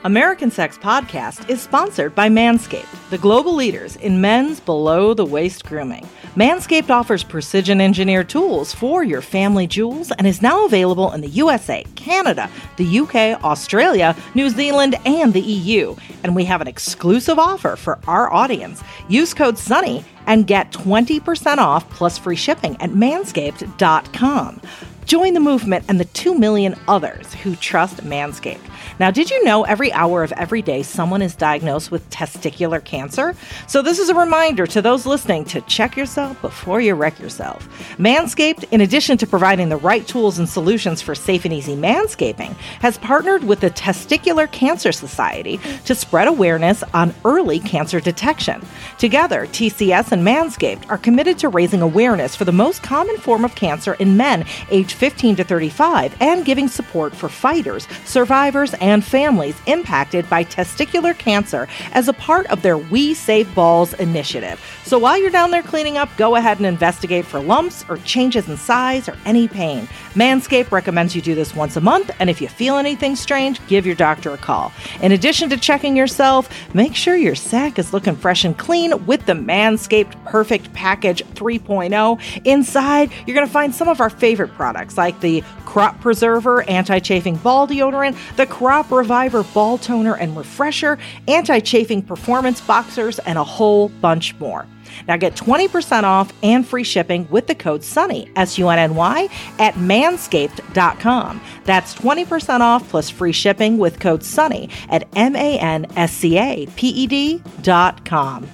[0.07, 5.65] American Sex Podcast is sponsored by Manscaped, the global leaders in men's below the waist
[5.65, 6.07] grooming.
[6.33, 11.27] Manscaped offers precision engineered tools for your family jewels and is now available in the
[11.27, 15.93] USA, Canada, the UK, Australia, New Zealand, and the EU.
[16.23, 18.81] And we have an exclusive offer for our audience.
[19.09, 24.61] Use code SUNNY and get 20% off plus free shipping at manscaped.com.
[25.03, 28.59] Join the movement and the 2 million others who trust Manscaped.
[28.99, 33.35] Now, did you know every hour of every day someone is diagnosed with testicular cancer?
[33.67, 37.67] So, this is a reminder to those listening to check yourself before you wreck yourself.
[37.97, 42.55] Manscaped, in addition to providing the right tools and solutions for safe and easy manscaping,
[42.81, 48.65] has partnered with the Testicular Cancer Society to spread awareness on early cancer detection.
[48.97, 53.53] Together, TCS and Manscaped are committed to raising awareness for the most common form of
[53.53, 59.59] cancer in men aged 15 to 35 and giving support for fighters, survivors, and families
[59.65, 64.61] impacted by testicular cancer as a part of their We Save Balls initiative.
[64.83, 68.47] So while you're down there cleaning up, go ahead and investigate for lumps or changes
[68.47, 69.87] in size or any pain.
[70.13, 73.85] Manscaped recommends you do this once a month, and if you feel anything strange, give
[73.85, 74.71] your doctor a call.
[75.01, 79.25] In addition to checking yourself, make sure your sack is looking fresh and clean with
[79.25, 82.45] the Manscaped Perfect Package 3.0.
[82.45, 86.99] Inside, you're going to find some of our favorite products like the Crop Preserver Anti
[86.99, 90.97] Chafing Ball Deodorant, the Crop Reviver Ball Toner and Refresher,
[91.27, 94.65] Anti Chafing Performance Boxers, and a whole bunch more.
[95.07, 98.95] Now get 20% off and free shipping with the code SUNNY, S U N N
[98.95, 101.41] Y, at manscaped.com.
[101.65, 106.37] That's 20% off plus free shipping with code SUNNY at M A N S C
[106.37, 108.47] A P E D.com.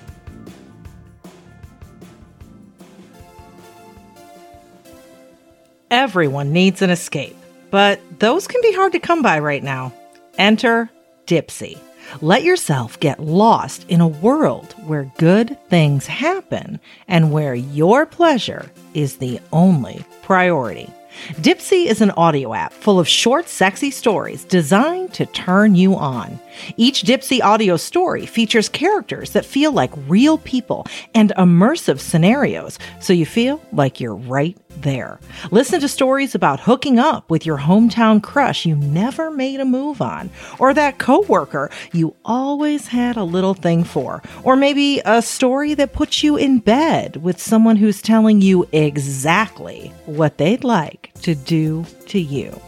[5.91, 7.35] Everyone needs an escape,
[7.69, 9.93] but those can be hard to come by right now.
[10.37, 10.89] Enter
[11.27, 11.77] Dipsea.
[12.21, 18.71] Let yourself get lost in a world where good things happen and where your pleasure
[18.93, 20.89] is the only priority.
[21.33, 26.39] Dipsea is an audio app full of short, sexy stories designed to turn you on.
[26.75, 33.13] Each Dipsea audio story features characters that feel like real people and immersive scenarios, so
[33.13, 35.19] you feel like you're right there.
[35.51, 40.01] Listen to stories about hooking up with your hometown crush you never made a move
[40.01, 40.29] on,
[40.59, 45.93] or that coworker you always had a little thing for, or maybe a story that
[45.93, 51.85] puts you in bed with someone who's telling you exactly what they'd like to do
[52.07, 52.61] to you.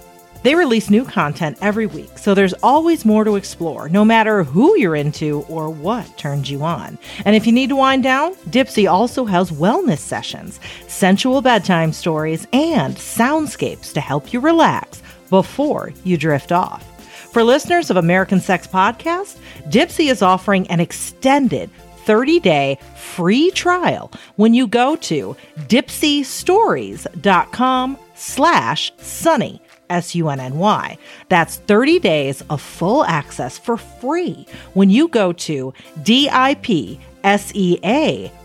[0.45, 4.77] They release new content every week, so there's always more to explore, no matter who
[4.77, 6.99] you're into or what turns you on.
[7.25, 12.45] And if you need to wind down, Dipsea also has wellness sessions, sensual bedtime stories,
[12.53, 16.83] and soundscapes to help you relax before you drift off.
[17.31, 19.39] For listeners of American Sex Podcast,
[19.69, 21.71] Dipsea is offering an extended
[22.05, 25.35] 30-day free trial when you go to
[25.67, 29.59] dipseastories.com slash sunny
[29.89, 30.97] S-U-N-N-Y.
[31.29, 35.73] That's 30 days of full access for free when you go to
[36.03, 37.01] D-I-P-S-E-A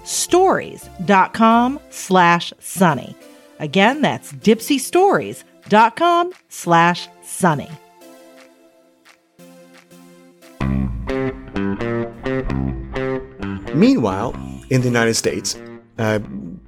[0.04, 3.14] stories.com slash sunny.
[3.58, 7.68] Again, that's dipseastories.com slash sunny.
[13.74, 14.34] Meanwhile,
[14.70, 15.56] in the United States,
[15.98, 16.20] uh,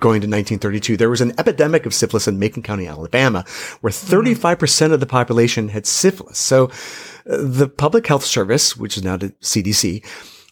[0.03, 3.45] going to 1932, there was an epidemic of syphilis in Macon County, Alabama,
[3.81, 6.37] where 35% of the population had syphilis.
[6.37, 6.67] So
[7.31, 10.05] uh, the Public Health Service, which is now the CDC,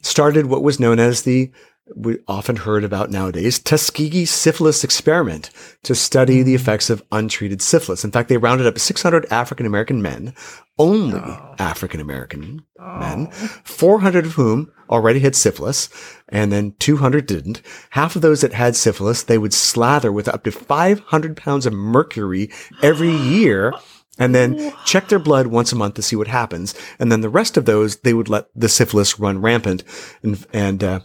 [0.03, 1.51] started what was known as the
[1.97, 5.51] we often heard about nowadays, Tuskegee syphilis experiment
[5.82, 8.05] to study the effects of untreated syphilis.
[8.05, 10.34] In fact, they rounded up 600 African American men,
[10.78, 11.55] only oh.
[11.59, 12.99] African American oh.
[12.99, 15.88] men, 400 of whom already had syphilis,
[16.28, 17.62] and then 200 didn't.
[17.91, 21.72] Half of those that had syphilis, they would slather with up to 500 pounds of
[21.72, 22.51] mercury
[22.82, 23.72] every year
[24.18, 26.74] and then check their blood once a month to see what happens.
[26.99, 29.82] And then the rest of those, they would let the syphilis run rampant
[30.22, 31.01] and, and, uh,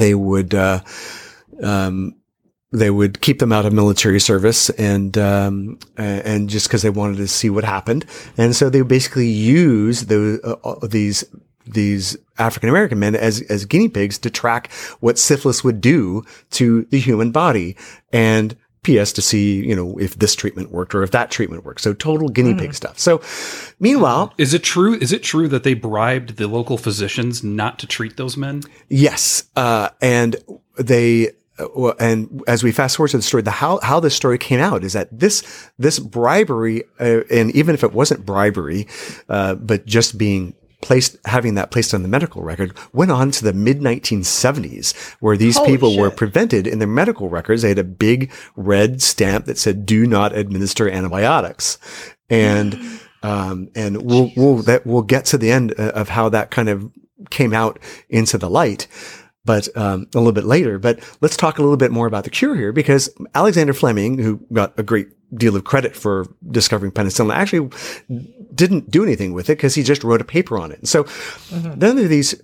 [0.00, 0.80] they would, uh,
[1.62, 2.16] um,
[2.72, 7.16] they would keep them out of military service and um, and just because they wanted
[7.18, 11.24] to see what happened, and so they basically use the, uh, these
[11.66, 16.84] these African American men as as guinea pigs to track what syphilis would do to
[16.90, 17.76] the human body,
[18.12, 19.12] and P.S.
[19.12, 21.82] to see, you know, if this treatment worked or if that treatment worked.
[21.82, 22.74] So total guinea pig mm.
[22.74, 22.98] stuff.
[22.98, 23.20] So
[23.78, 24.94] meanwhile, is it true?
[24.94, 28.62] Is it true that they bribed the local physicians not to treat those men?
[28.88, 29.44] Yes.
[29.54, 30.36] Uh, and
[30.78, 34.38] they, uh, and as we fast forward to the story, the how how this story
[34.38, 38.86] came out is that this this bribery, uh, and even if it wasn't bribery,
[39.28, 43.44] uh, but just being placed having that placed on the medical record went on to
[43.44, 46.00] the mid 1970s where these Holy people shit.
[46.00, 50.06] were prevented in their medical records they had a big red stamp that said do
[50.06, 51.78] not administer antibiotics
[52.28, 52.78] and
[53.22, 56.68] um, and we'll we'll that we'll get to the end uh, of how that kind
[56.68, 56.90] of
[57.28, 57.78] came out
[58.08, 58.88] into the light
[59.44, 60.78] but um, a little bit later.
[60.78, 64.46] But let's talk a little bit more about the cure here, because Alexander Fleming, who
[64.52, 67.70] got a great deal of credit for discovering penicillin, actually
[68.54, 70.78] didn't do anything with it because he just wrote a paper on it.
[70.78, 71.78] And so mm-hmm.
[71.78, 72.40] then there are these.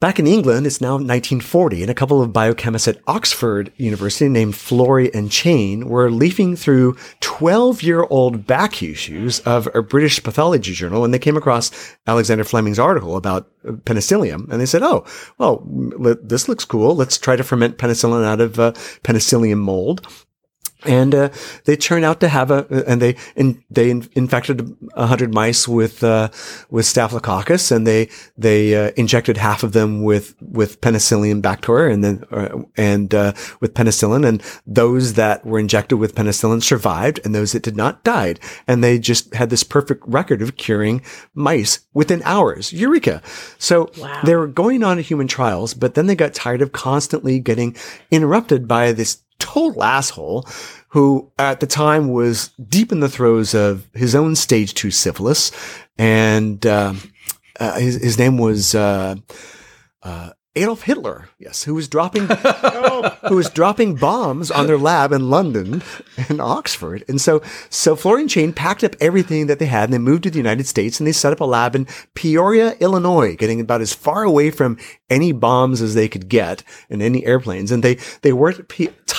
[0.00, 4.54] Back in England, it's now 1940, and a couple of biochemists at Oxford University named
[4.54, 10.72] Florey and Chain were leafing through 12 year old back issues of a British pathology
[10.72, 13.50] journal, and they came across Alexander Fleming's article about
[13.86, 15.04] penicillium, and they said, "Oh,
[15.38, 16.94] well, this looks cool.
[16.94, 20.06] Let's try to ferment penicillin out of uh, penicillium mold."
[20.84, 21.28] And uh,
[21.64, 25.66] they turn out to have a and they in, they in, infected a hundred mice
[25.66, 26.28] with uh,
[26.70, 32.04] with staphylococcus and they they uh, injected half of them with with penicillium bacter and
[32.04, 34.26] then uh, and uh, with penicillin.
[34.26, 38.38] And those that were injected with penicillin survived and those that did not died.
[38.66, 41.02] And they just had this perfect record of curing
[41.34, 42.72] mice within hours.
[42.72, 43.20] Eureka!
[43.58, 44.20] So wow.
[44.24, 47.76] they were going on human trials but then they got tired of constantly getting
[48.10, 50.46] interrupted by this total asshole
[50.88, 55.52] who at the time was deep in the throes of his own stage two syphilis.
[55.98, 56.94] And, uh,
[57.60, 59.16] uh, his, his name was, uh,
[60.02, 62.26] uh Adolf Hitler, yes, who was dropping
[63.28, 65.82] who was dropping bombs on their lab in London
[66.28, 67.04] and Oxford.
[67.06, 70.24] And so so Florey and Chain packed up everything that they had and they moved
[70.24, 73.80] to the United States and they set up a lab in Peoria, Illinois, getting about
[73.80, 74.78] as far away from
[75.08, 77.70] any bombs as they could get and any airplanes.
[77.70, 78.68] And they they worked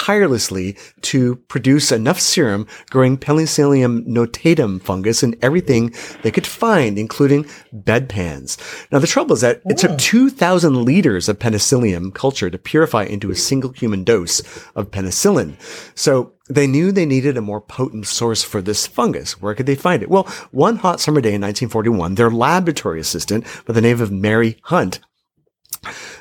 [0.10, 5.94] tirelessly to produce enough serum growing Penicillium notatum fungus in everything
[6.24, 8.58] they could find, including bedpans.
[8.92, 13.30] Now, the trouble is that it took 2,000 liters of penicillium culture to purify into
[13.30, 14.40] a single human dose
[14.76, 15.54] of penicillin.
[15.94, 19.40] So they knew they needed a more potent source for this fungus.
[19.40, 20.10] Where could they find it?
[20.10, 24.58] Well, one hot summer day in 1941, their laboratory assistant by the name of Mary
[24.64, 25.02] Hunt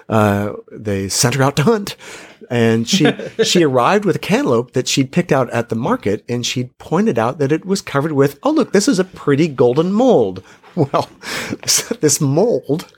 [0.09, 1.97] uh, they sent her out to hunt
[2.51, 3.07] and she
[3.45, 7.19] she arrived with a cantaloupe that she'd picked out at the market and she'd pointed
[7.19, 10.43] out that it was covered with oh look this is a pretty golden mold
[10.75, 11.09] well
[12.01, 12.93] this mold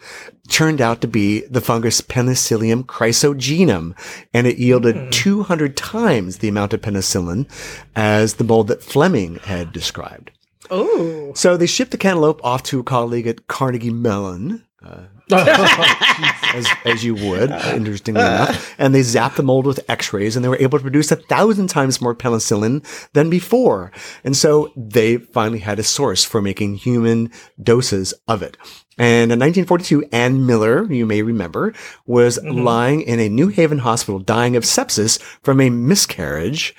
[0.49, 3.97] turned out to be the fungus penicillium chrysogenum
[4.35, 5.11] and it yielded mm.
[5.13, 7.49] 200 times the amount of penicillin
[7.95, 10.31] as the mold that fleming had described
[10.71, 11.33] Oh.
[11.35, 17.05] So they shipped the cantaloupe off to a colleague at Carnegie Mellon, uh, as, as
[17.05, 18.74] you would, interestingly enough.
[18.78, 21.68] And they zapped the mold with x-rays and they were able to produce a thousand
[21.68, 23.93] times more penicillin than before.
[24.24, 27.31] And so they finally had a source for making human
[27.62, 28.57] doses of it.
[28.99, 31.72] And in 1942, Ann Miller, you may remember,
[32.07, 32.62] was mm-hmm.
[32.62, 36.74] lying in a New Haven hospital dying of sepsis from a miscarriage.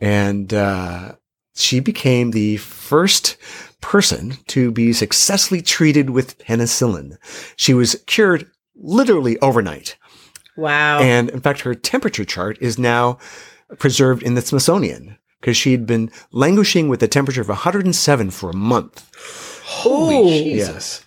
[0.00, 1.16] And, uh,
[1.54, 3.36] she became the first
[3.82, 7.18] person to be successfully treated with penicillin.
[7.56, 9.96] She was cured literally overnight.
[10.56, 11.00] Wow.
[11.00, 13.18] And in fact, her temperature chart is now
[13.78, 18.56] preserved in the Smithsonian because she'd been languishing with a temperature of 107 for a
[18.56, 19.10] month.
[19.64, 21.04] Holy Jesus.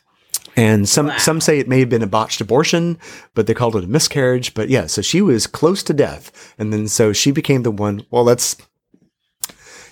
[0.58, 1.18] And some, wow.
[1.18, 2.98] some say it may have been a botched abortion,
[3.34, 4.54] but they called it a miscarriage.
[4.54, 6.54] But yeah, so she was close to death.
[6.58, 8.56] And then so she became the one, well, let's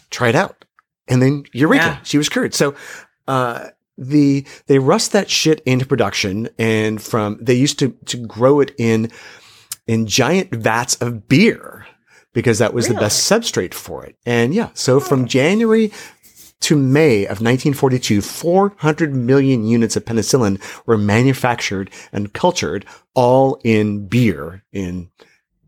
[0.09, 0.62] try it out.
[1.08, 1.99] And then Eureka, yeah.
[2.04, 2.54] she was cured.
[2.54, 2.76] So,
[3.28, 8.60] uh, the, they rust that shit into production and from, they used to, to grow
[8.60, 9.12] it in,
[9.86, 11.86] in giant vats of beer
[12.34, 12.95] because that was really?
[12.95, 14.16] the best substrate for it.
[14.26, 15.91] And yeah, so from January
[16.62, 24.08] to May of 1942, 400 million units of penicillin were manufactured and cultured all in
[24.08, 25.10] beer in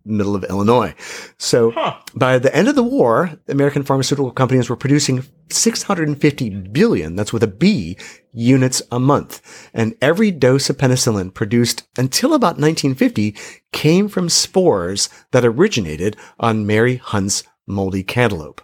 [0.06, 0.94] middle of Illinois.
[1.38, 1.98] So huh.
[2.16, 7.44] by the end of the war, American pharmaceutical companies were producing 650 billion, that's with
[7.44, 7.98] a B,
[8.32, 9.70] units a month.
[9.74, 13.36] And every dose of penicillin produced until about 1950
[13.72, 18.62] came from spores that originated on Mary Hunt's moldy cantaloupe.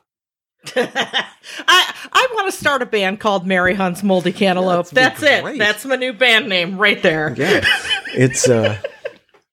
[0.76, 4.88] I I want to start a band called Mary Hunt's Moldy Cantaloupe.
[4.88, 5.58] Yeah, that's, that's it.
[5.58, 7.34] That's my new band name right there.
[7.36, 7.66] Yeah.
[8.14, 8.80] It's uh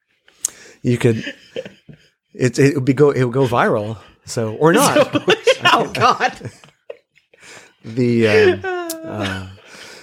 [0.83, 1.25] you could
[2.39, 3.99] it it would be go it would go viral.
[4.25, 4.97] So or not.
[5.65, 6.51] oh God.
[7.85, 8.61] the um,
[9.05, 9.49] uh,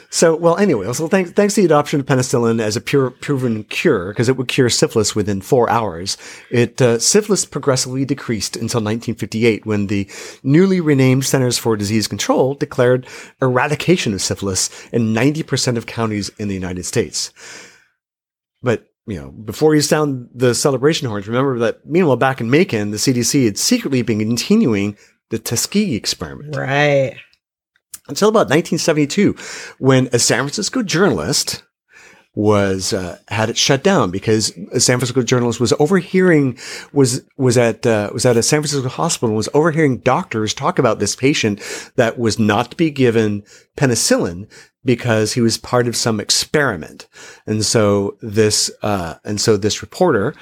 [0.09, 0.91] so well anyway.
[0.93, 4.35] So thanks thanks to the adoption of penicillin as a pure proven cure because it
[4.37, 6.17] would cure syphilis within four hours.
[6.51, 10.09] It uh, syphilis progressively decreased until 1958 when the
[10.43, 13.07] newly renamed Centers for Disease Control declared
[13.41, 17.31] eradication of syphilis in 90% of counties in the United States.
[18.61, 22.91] But you know, before you sound the celebration horns, remember that meanwhile back in Macon,
[22.91, 24.97] the CDC had secretly been continuing
[25.29, 26.55] the Tuskegee experiment.
[26.55, 27.15] Right.
[28.07, 29.35] Until about 1972,
[29.79, 31.63] when a San Francisco journalist
[32.35, 36.57] was uh, had it shut down because a San Francisco journalist was overhearing
[36.91, 40.77] was was at uh, was at a San Francisco hospital and was overhearing doctors talk
[40.77, 41.61] about this patient
[41.95, 43.43] that was not to be given
[43.77, 44.49] penicillin
[44.85, 47.07] because he was part of some experiment.
[47.45, 50.33] And so this, uh, and so this reporter,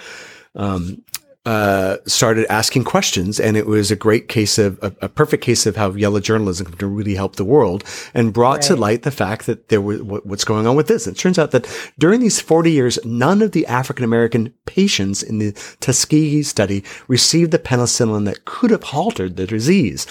[0.55, 1.01] um,
[1.45, 5.65] uh, started asking questions, and it was a great case of a, a, perfect case
[5.65, 7.83] of how yellow journalism can really help the world,
[8.13, 8.61] and brought right.
[8.61, 11.05] to light the fact that there was what, what's going on with this.
[11.05, 11.67] It turns out that
[11.99, 17.51] during these 40 years, none of the African American patients in the Tuskegee study received
[17.51, 20.07] the penicillin that could have halted the disease.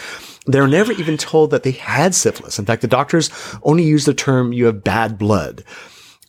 [0.47, 2.59] They were never even told that they had syphilis.
[2.59, 3.31] In fact, the doctors
[3.63, 5.65] only used the term "you have bad blood."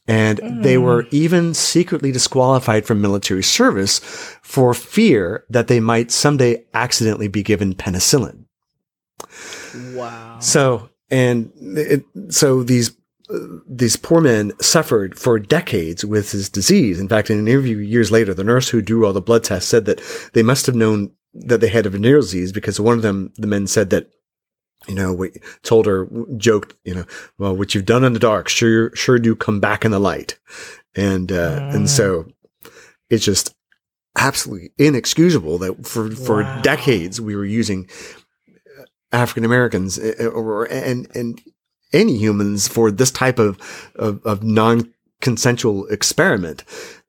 [0.05, 0.64] And mm.
[0.64, 3.99] they were even secretly disqualified from military service
[4.41, 8.43] for fear that they might someday accidentally be given penicillin.
[9.93, 10.39] Wow.
[10.39, 12.97] So, and it, so these,
[13.66, 16.99] these poor men suffered for decades with this disease.
[16.99, 19.70] In fact, in an interview years later, the nurse who drew all the blood tests
[19.70, 20.01] said that
[20.34, 23.48] they must have known that they had a venereal disease because one of them, the
[23.48, 24.10] men said that
[24.88, 25.32] you know, we
[25.62, 26.08] told her,
[26.38, 27.06] joked, you know,
[27.38, 30.38] well, what you've done in the dark, sure, sure do come back in the light.
[30.96, 31.76] And, uh, mm.
[31.76, 32.28] and so
[33.10, 33.56] it's just
[34.18, 36.16] absolutely inexcusable that for, wow.
[36.16, 37.90] for decades we were using
[39.12, 41.42] African Americans eh, eh, or, and, and
[41.94, 43.60] any humans for this type of,
[43.96, 46.64] of, of non consensual experiment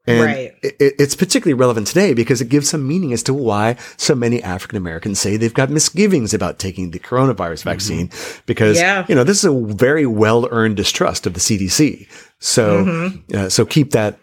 [0.07, 0.55] And Right.
[0.62, 4.42] it, it's particularly relevant today because it gives some meaning as to why so many
[4.42, 8.11] African Americans say they've got misgivings about taking the coronavirus vaccine
[8.44, 9.07] because, Yeah.
[9.09, 12.07] you know, this is a very well earned distrust of the CDC.
[12.38, 13.36] So, Mm-hmm.
[13.36, 14.18] uh, so keep that,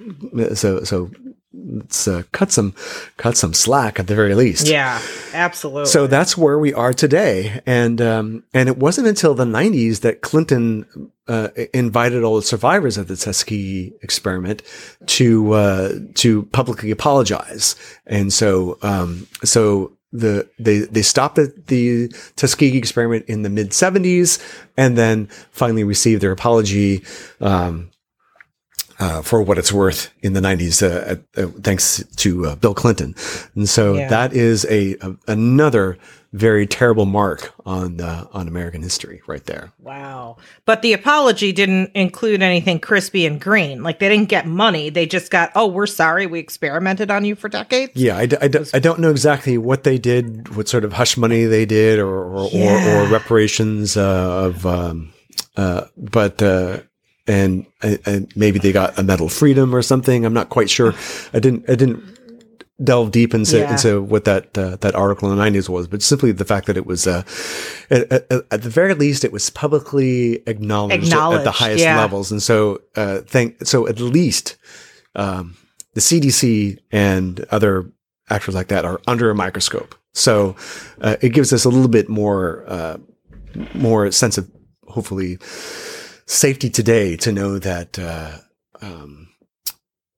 [0.53, 1.09] so, so
[1.53, 2.73] let's uh, cut some,
[3.17, 4.67] cut some slack at the very least.
[4.67, 5.01] Yeah,
[5.33, 5.85] absolutely.
[5.85, 10.21] So that's where we are today, and um, and it wasn't until the '90s that
[10.21, 14.63] Clinton uh, invited all the survivors of the Tuskegee experiment
[15.07, 17.75] to uh, to publicly apologize,
[18.05, 23.71] and so um, so the they they stopped the, the Tuskegee experiment in the mid
[23.71, 24.39] '70s,
[24.77, 27.03] and then finally received their apology.
[27.39, 27.90] Um,
[29.01, 33.15] uh, for what it's worth in the 90s, uh, uh, thanks to uh, Bill Clinton.
[33.55, 34.07] And so Yeah.
[34.09, 35.97] that is a, a another
[36.33, 39.73] very terrible mark on uh, on American history right there.
[39.79, 40.37] Wow.
[40.65, 43.83] But the apology didn't include anything crispy and green.
[43.83, 44.89] Like they didn't get money.
[44.89, 46.27] They just got, oh, we're sorry.
[46.27, 47.91] We experimented on you for decades.
[47.95, 51.99] Yeah, I don't know exactly what they did, what sort of hush money they did,
[51.99, 53.01] or or, Yeah.
[53.01, 55.11] or, or reparations uh, of, um,
[55.57, 56.79] uh, but uh,
[57.27, 57.65] and,
[58.05, 60.25] and maybe they got a medal of freedom or something.
[60.25, 60.93] I'm not quite sure.
[61.33, 62.03] I didn't I didn't
[62.83, 63.71] delve deep into Yeah.
[63.73, 66.77] into what that uh, that article in the 90s was, but simply the fact that
[66.77, 67.23] it was uh,
[67.91, 71.99] at, at, at the very least it was publicly acknowledged, at- at the highest yeah.
[71.99, 74.57] levels, and so uh, thank so at least
[75.15, 75.55] um,
[75.93, 77.91] the CDC and other
[78.31, 79.93] actors like that are under a microscope.
[80.13, 80.55] So
[81.01, 82.97] uh, it gives us a little bit more uh,
[83.75, 84.49] more sense of
[84.87, 85.37] hopefully
[86.31, 88.37] safety today to know that uh,
[88.81, 89.27] um,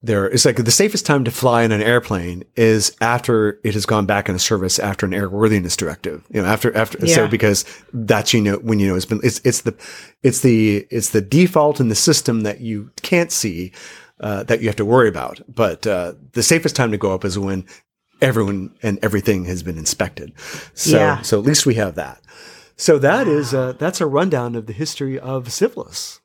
[0.04, 3.86] there it's like the safest time to fly in an airplane is after it has
[3.86, 6.24] gone back into service after an airworthiness directive.
[6.30, 9.42] You know, after after so because that's you know when you know it's been it's
[9.44, 9.76] it's the
[10.22, 13.72] it's the it's the default in the system that you can't see
[14.20, 15.42] uh, that you have to worry about.
[15.48, 17.66] But uh, the safest time to go up is when
[18.22, 20.34] everyone and everything has been inspected.
[20.76, 21.22] So Yeah.
[21.22, 22.22] so at least we have that.
[22.84, 26.20] So that is uh, that's a rundown of the history of syphilis.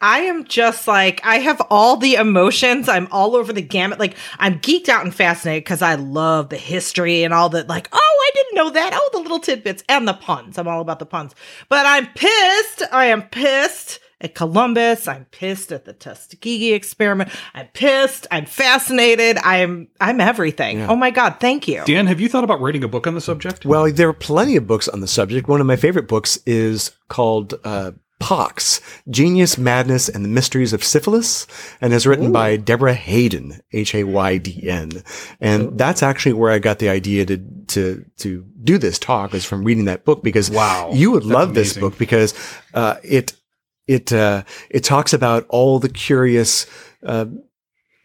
[0.00, 2.88] I am just like, I have all the emotions.
[2.88, 3.98] I'm all over the gamut.
[3.98, 7.90] Like, I'm geeked out and fascinated because I love the history and all the, like,
[7.92, 8.92] oh, I didn't know that.
[8.94, 10.56] Oh, the little tidbits and the puns.
[10.56, 11.34] I'm all about the puns.
[11.68, 12.84] But I'm pissed.
[12.90, 15.06] I am pissed at Columbus.
[15.06, 17.30] I'm pissed at the Tuskegee experiment.
[17.54, 18.26] I'm pissed.
[18.30, 19.38] I'm fascinated.
[19.38, 20.78] I'm, I'm everything.
[20.78, 20.88] Yeah.
[20.88, 21.36] Oh my God.
[21.40, 21.84] Thank you.
[21.84, 23.64] Dan, have you thought about writing a book on the subject?
[23.64, 25.48] Well, there are plenty of books on the subject.
[25.48, 30.82] One of my favorite books is called uh, Pox Genius, Madness, and the Mysteries of
[30.82, 31.46] Syphilis,
[31.80, 35.04] and is written by Deborah Hayden, H A Y D N.
[35.40, 37.38] And that's actually where I got the idea to,
[37.68, 40.90] to, to do this talk, is from reading that book because Wow.
[40.92, 42.34] you would That's love this book because
[42.74, 43.34] uh, it,
[43.88, 46.66] it, uh, it talks about all the curious,
[47.04, 47.26] uh,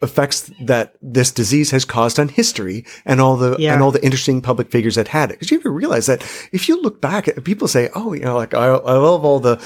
[0.02, 3.72] effects that this disease has caused on history and all the Yeah.
[3.72, 5.34] and all the interesting public figures that had it.
[5.34, 6.20] Because you have to realize that
[6.52, 9.56] if you look back people say, "Oh, you know, like I, I love all the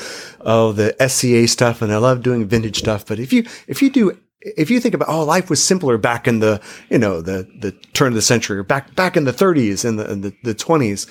[0.42, 3.90] oh the SCA stuff and I love doing vintage stuff," but if you if you
[3.90, 7.48] do if you think about oh life was simpler back in the you know the
[7.58, 10.32] the turn of the century or back back in the 30s and the and the,
[10.44, 11.08] the 20s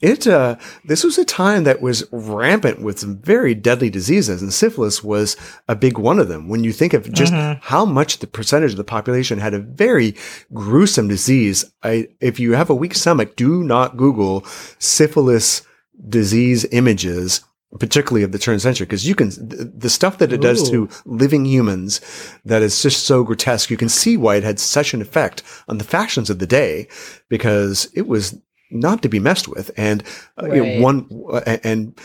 [0.00, 4.52] it uh this was a time that was rampant with some very deadly diseases and
[4.52, 5.36] syphilis was
[5.68, 6.48] a big one of them.
[6.48, 7.32] When you think of just
[7.62, 10.14] how much the percentage of the population had a very
[10.52, 14.44] gruesome disease i if you have a weak stomach do not google
[14.78, 15.62] syphilis
[16.08, 17.42] disease images
[17.78, 20.88] particularly of the turn century because you can the, the stuff that it does to
[21.04, 22.00] living humans
[22.44, 25.76] that is just so grotesque you can see why it had such an effect on
[25.76, 26.88] the fashions of the day
[27.28, 28.40] because it was
[28.70, 30.02] not to be messed with and
[30.42, 31.98] uh, you know, one uh, and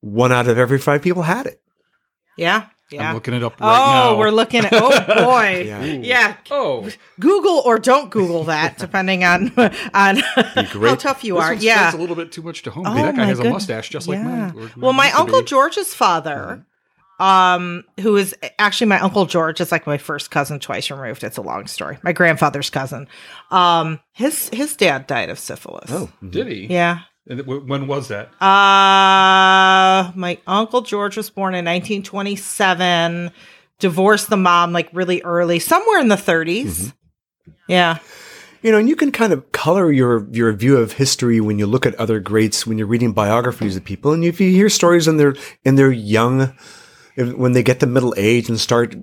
[0.00, 1.60] one out of every five people had it
[2.36, 2.66] Yeah.
[2.90, 3.10] Yeah.
[3.10, 4.16] I'm looking it up oh, right now.
[4.16, 4.88] we're looking at, oh
[5.24, 5.64] boy.
[5.66, 5.82] Yeah.
[5.84, 6.36] yeah.
[6.50, 6.88] Oh,
[7.20, 9.52] Google or don't Google that, depending on
[9.94, 11.52] on how tough you this are.
[11.52, 11.88] one Yeah.
[11.90, 12.86] spends a little bit too much to home.
[12.86, 14.70] Oh, that guy my has a mustache just like mine.
[14.78, 15.46] well, my uncle be.
[15.46, 16.64] George's father,
[17.18, 21.24] um, who is actually my uncle George, is like my first cousin twice removed.
[21.24, 21.98] It's a long story.
[22.02, 23.08] My grandfather's cousin.
[23.50, 25.90] Um, his his dad died of syphilis.
[25.90, 26.66] oh Did he?
[26.66, 27.00] Yeah.
[27.28, 28.28] And w- when was that?
[28.42, 33.30] Uh my uncle George was born in 1927,
[33.78, 36.64] divorced the mom like really early, somewhere in the 30s.
[36.64, 37.50] Mm-hmm.
[37.68, 37.98] Yeah.
[38.62, 41.66] you know and you can kind of color your your view of history when you
[41.66, 45.06] look at other greats when you're reading biographies of people and if you hear stories
[45.06, 46.54] in their in their young
[47.18, 48.96] if- when they get to middle age and start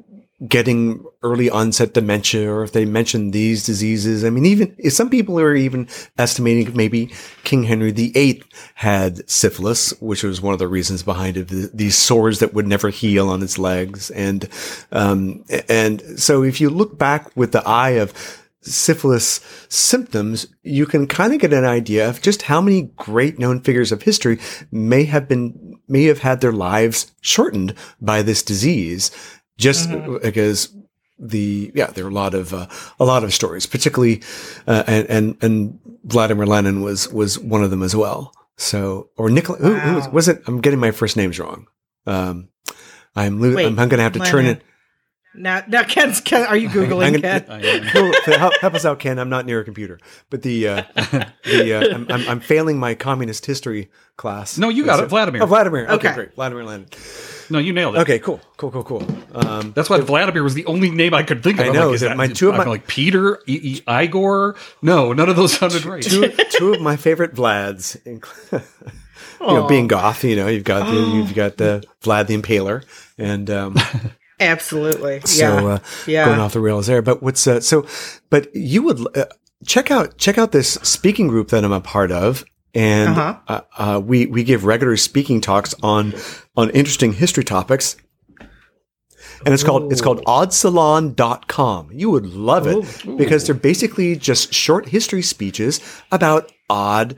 [0.49, 4.26] getting early onset dementia or if they mention these diseases.
[4.26, 5.88] I mean, even some people are even
[6.18, 7.09] estimating maybe
[7.45, 8.43] King Henry VIII
[8.76, 11.47] had syphilis, which was one of the reasons behind it.
[11.76, 14.11] These sores that would never heal on his legs.
[14.11, 14.49] And,
[14.91, 18.13] um, and so if you look back with the eye of,
[18.66, 19.39] syphilis
[19.70, 23.92] symptoms, you can kind of get an idea of just how many great known figures
[23.92, 24.39] of history
[24.71, 29.12] may have been, may have had their lives shortened by this disease
[29.58, 30.17] just mm-hmm.
[30.21, 30.74] because
[31.17, 32.67] the yeah there are a lot of uh,
[33.00, 34.21] a lot of stories particularly
[34.67, 39.29] uh, and, and and Vladimir Lenin was was one of them as well so or
[39.29, 39.70] Nikolai wow.
[39.70, 41.67] who, who was, was, it I'm getting my first names wrong
[42.05, 42.50] um
[43.16, 44.32] I'm Wait, I'm, I'm going to have to Lenin.
[44.32, 44.62] turn it
[45.37, 47.45] now, now Ken's, Ken, are you googling Ken?
[48.24, 49.20] help, help, us out, Ken.
[49.20, 49.99] I'm not near a computer,
[50.29, 50.83] but the uh,
[51.43, 54.57] the uh, I'm, I'm, I'm, failing my communist history class.
[54.57, 55.43] No, you got it, Vladimir.
[55.43, 55.86] Oh, Vladimir.
[55.86, 56.13] Okay, okay.
[56.13, 56.87] great, Vladimir Lenin.
[57.49, 57.99] No, you nailed it.
[57.99, 59.07] Okay, cool, cool, cool, cool.
[59.33, 61.67] Um, That's why Vladimir was the only name I could think of.
[61.67, 61.91] I know.
[61.91, 64.55] Like, that, my two of my like Peter, e- e- Igor.
[64.82, 66.01] No, none of those sounded right.
[66.01, 67.97] Two, two of my favorite Vlads.
[68.05, 68.21] you
[69.41, 72.83] know, being goth, you know, you've got the, you've got the Vlad the Impaler,
[73.17, 73.75] and um,
[74.39, 75.21] Absolutely.
[75.21, 75.66] So, yeah.
[75.66, 76.25] Uh, yeah.
[76.25, 77.01] going off the rails there.
[77.01, 77.86] But what's, uh, so,
[78.29, 79.25] but you would, uh,
[79.66, 82.43] check out, check out this speaking group that I'm a part of.
[82.74, 83.39] And, uh-huh.
[83.47, 86.13] Uh, uh, we, we give regular speaking talks on,
[86.57, 87.95] on interesting history topics.
[89.45, 91.89] And it's called, it's called oddsalon.com.
[91.91, 93.17] You would love it Ooh.
[93.17, 95.79] because they're basically just short history speeches
[96.12, 97.16] about odd,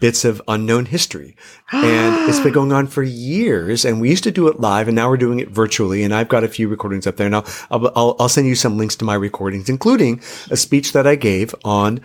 [0.00, 1.36] bits of unknown history.
[1.72, 3.84] and it's been going on for years.
[3.84, 6.02] And we used to do it live and now we're doing it virtually.
[6.02, 7.26] And I've got a few recordings up there.
[7.26, 11.06] And I'll, I'll, I'll send you some links to my recordings, including a speech that
[11.06, 12.00] I gave on,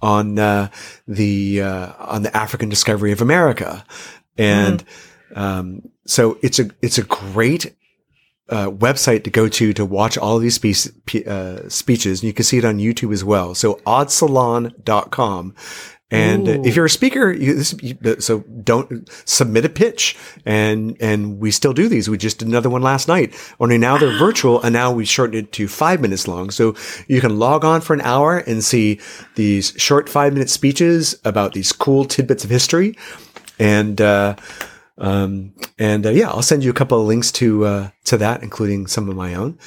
[0.00, 0.70] on, uh,
[1.06, 3.84] the, uh, on the African discovery of America.
[4.38, 4.84] And,
[5.30, 5.36] mm.
[5.36, 7.74] um, so it's a, it's a great,
[8.48, 10.58] uh, website to go to to watch all of these
[11.26, 12.20] uh, speeches.
[12.20, 13.54] And you can see it on YouTube as well.
[13.54, 15.54] So oddsalon.com.
[16.12, 16.62] And Ooh.
[16.62, 20.14] if you're a speaker, you, so don't submit a pitch.
[20.44, 22.10] And, and we still do these.
[22.10, 23.34] We just did another one last night.
[23.58, 26.50] Only now they're virtual and now we shortened it to five minutes long.
[26.50, 26.76] So
[27.08, 29.00] you can log on for an hour and see
[29.36, 32.94] these short five minute speeches about these cool tidbits of history.
[33.58, 34.36] And, uh,
[34.98, 38.42] um, and uh, yeah, I'll send you a couple of links to, uh, to that,
[38.42, 39.58] including some of my own.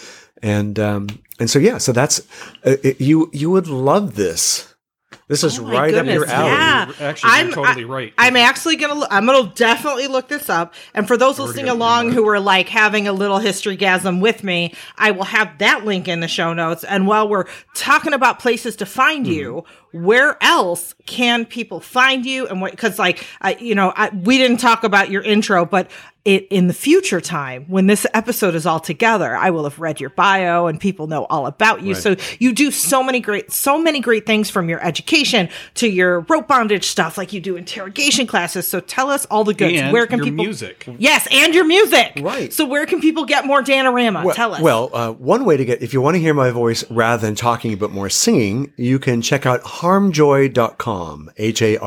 [0.44, 1.08] And, um,
[1.40, 2.22] and so, yeah, so that's,
[2.64, 4.75] uh, you, you would love this.
[5.28, 6.22] This is oh right goodness.
[6.22, 6.52] up your alley.
[6.52, 6.92] Yeah.
[7.00, 8.14] Actually, I'm, totally I, right.
[8.16, 9.08] I'm actually gonna.
[9.10, 10.76] I'm gonna definitely look this up.
[10.94, 14.76] And for those listening along who are like having a little history gasm with me,
[14.98, 16.84] I will have that link in the show notes.
[16.84, 19.34] And while we're talking about places to find mm-hmm.
[19.34, 22.48] you, where else can people find you?
[22.48, 22.72] And what?
[22.72, 25.90] Because like, I, you know, I, we didn't talk about your intro, but
[26.26, 30.00] it in the future time when this episode is all together i will have read
[30.00, 31.94] your bio and people know all about you.
[31.94, 32.02] Right.
[32.02, 36.22] so you do so many great so many great things from your education to your
[36.22, 37.18] rope bondage stuff.
[37.18, 38.68] Like you do interrogation classes.
[38.68, 39.80] So tell us all the goods.
[39.80, 40.88] And where can your people music.
[40.98, 42.20] Yes and your music.
[42.22, 42.52] Right.
[42.52, 44.62] So where can people get more danorama well, tell us.
[44.62, 47.36] well uh, one way to get if you want to hear my voice rather than
[47.36, 51.82] talking but more singing you can check out harmjoy.com h-a-r-m-j-o-y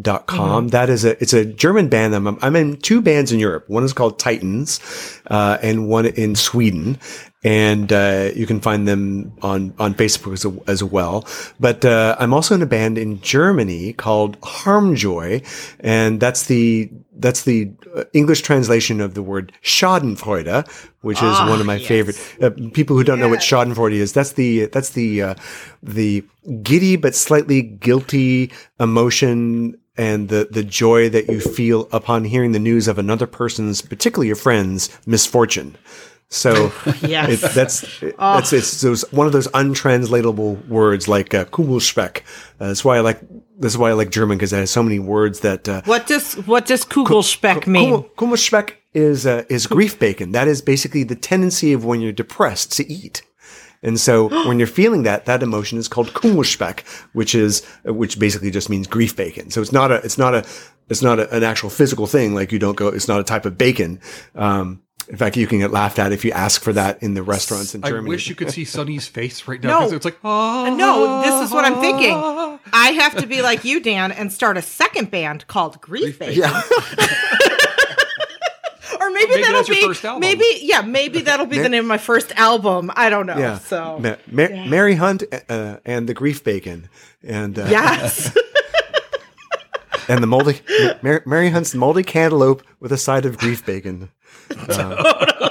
[0.00, 0.62] dot com.
[0.62, 0.68] Mm-hmm.
[0.68, 2.14] That is a, it's a German band.
[2.14, 3.68] I'm, I'm in two bands in Europe.
[3.68, 4.80] One is called Titans,
[5.26, 6.98] uh, and one in Sweden.
[7.42, 11.26] And, uh, you can find them on, on Facebook as, as well.
[11.58, 15.42] But, uh, I'm also in a band in Germany called Harmjoy.
[15.80, 20.68] And that's the, that's the uh, English translation of the word Schadenfreude,
[21.00, 21.88] which is ah, one of my yes.
[21.88, 24.12] favorite uh, people who don't know what Schadenfreude is.
[24.12, 25.34] That's the that's the uh,
[25.82, 26.24] the
[26.62, 32.58] giddy but slightly guilty emotion and the, the joy that you feel upon hearing the
[32.58, 35.76] news of another person's, particularly your friend's, misfortune.
[36.30, 36.72] So
[37.02, 37.42] yes.
[37.42, 38.38] it, that's oh.
[38.38, 42.18] it's it's those one of those untranslatable words like uh, Kugelspeck.
[42.60, 43.20] Uh, that's why I like
[43.60, 45.68] that's why I like German because it has so many words that.
[45.68, 48.02] Uh, what does what does Kugelspeck mean?
[48.16, 50.32] Kugelspeck is uh, is grief bacon.
[50.32, 53.22] That is basically the tendency of when you're depressed to eat.
[53.82, 58.50] And so when you're feeling that, that emotion is called Kummerspeck, which is, which basically
[58.50, 59.50] just means grief bacon.
[59.50, 60.46] So it's not a, it's not a,
[60.88, 62.34] it's not a, an actual physical thing.
[62.34, 64.00] Like you don't go, it's not a type of bacon.
[64.34, 67.24] Um, in fact, you can get laughed at if you ask for that in the
[67.24, 68.06] restaurants in Germany.
[68.06, 69.96] I wish you could see Sunny's face right now because no.
[69.96, 72.12] it's like, oh, no, this is what I'm thinking.
[72.72, 76.20] I have to be like you, Dan, and start a second band called Grief, Grief
[76.20, 76.42] Bacon.
[76.42, 76.48] Yeah.
[79.00, 81.98] or maybe, maybe that'll be maybe yeah maybe that'll be Ma- the name of my
[81.98, 82.92] first album.
[82.94, 83.36] I don't know.
[83.36, 83.58] Yeah.
[83.58, 84.68] So Ma- Ma- yeah.
[84.68, 86.88] Mary Hunt uh, and the Grief Bacon
[87.24, 88.36] and uh, yes.
[90.08, 90.60] and the moldy
[91.02, 94.10] Mary, Mary, Hunt's moldy cantaloupe with a side of grief bacon.
[94.50, 95.48] Totally.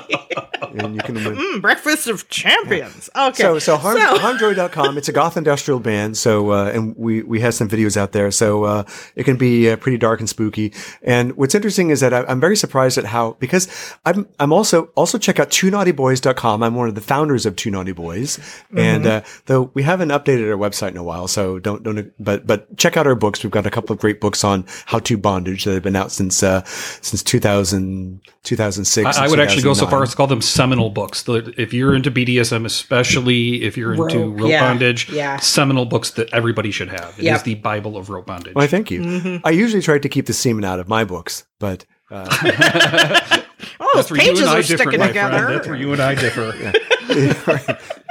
[0.80, 1.36] And you can win.
[1.36, 3.10] Mm, breakfast of champions.
[3.16, 3.44] Okay.
[3.44, 6.18] So, so, harm, harmjoy.com, it's a goth industrial band.
[6.18, 8.32] So, uh, and we, we have some videos out there.
[8.32, 8.84] So, uh,
[9.16, 10.74] it can be uh, pretty dark and spooky.
[11.02, 14.86] And what's interesting is that I, am very surprised at how, because I'm, I'm also,
[14.96, 16.64] also check out twoknottyboys.com.
[16.64, 18.38] I'm one of the founders of Two Knotty Boys.
[18.38, 18.78] Mm-hmm.
[18.78, 21.28] And, uh, though we haven't updated our website in a while.
[21.28, 23.44] So don't, don't, but, but check out our books.
[23.44, 26.12] We've got a couple of great books on how to bondage that have been out
[26.12, 29.18] since, uh, since 2000, 2006.
[29.18, 31.24] I, I would actually go so far as to call them seminal books.
[31.24, 35.38] The, if you're into BDSM, especially if you're into rope, rope yeah, bondage, yeah.
[35.38, 37.18] seminal books that everybody should have.
[37.18, 37.38] It yep.
[37.38, 38.54] is the Bible of rope bondage.
[38.56, 39.02] Well, thank you.
[39.02, 39.48] Mm-hmm.
[39.48, 41.86] I usually try to keep the semen out of my books, but.
[42.12, 42.28] Uh,
[43.80, 45.48] oh, those pages are sticking together.
[45.54, 46.54] That's where you and I differ.
[47.10, 47.34] Yeah.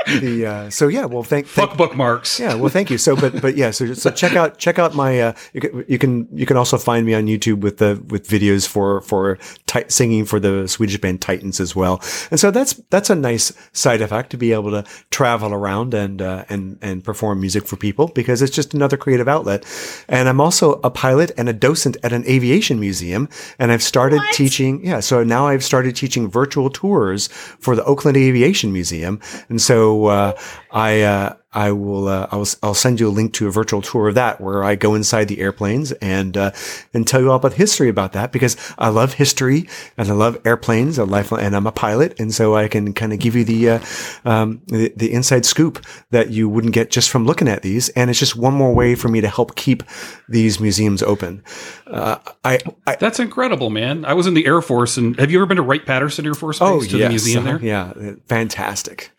[0.21, 2.41] the uh, so yeah, well, thank, thank fuck bookmarks.
[2.41, 2.99] Yeah, well, thank you.
[2.99, 5.99] So, but but yeah, so so check out check out my uh, you can you
[5.99, 9.39] can, you can also find me on YouTube with the with videos for for
[9.69, 12.03] ti- singing for the Swedish band Titans as well.
[12.31, 16.21] And so that's that's a nice side effect to be able to travel around and
[16.21, 19.65] uh, and and perform music for people because it's just another creative outlet.
[20.09, 23.29] And I'm also a pilot and a docent at an aviation museum,
[23.59, 24.35] and I've started what?
[24.35, 24.85] teaching.
[24.85, 30.07] Yeah, so now I've started teaching virtual tours for the Oakland Aviation Museum, and so
[30.07, 30.39] uh,
[30.73, 34.09] I uh, I will uh, I'll I'll send you a link to a virtual tour
[34.09, 36.53] of that where I go inside the airplanes and uh,
[36.95, 40.41] and tell you all about history about that because I love history and I love
[40.45, 40.99] airplanes.
[40.99, 43.71] I life and I'm a pilot, and so I can kind of give you the,
[43.71, 43.81] uh,
[44.25, 47.89] um, the, the inside scoop that you wouldn't get just from looking at these.
[47.91, 49.83] And it's just one more way for me to help keep
[50.29, 51.43] these museums open.
[51.87, 54.05] Uh, I, I, that's incredible, man.
[54.05, 56.35] I was in the Air Force, and have you ever been to Wright Patterson Air
[56.35, 56.93] Force Base oh, to yes.
[56.93, 57.61] the museum there?
[57.61, 59.13] Yeah, fantastic.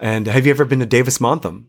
[0.00, 1.66] And have you ever been to Davis-Monthan?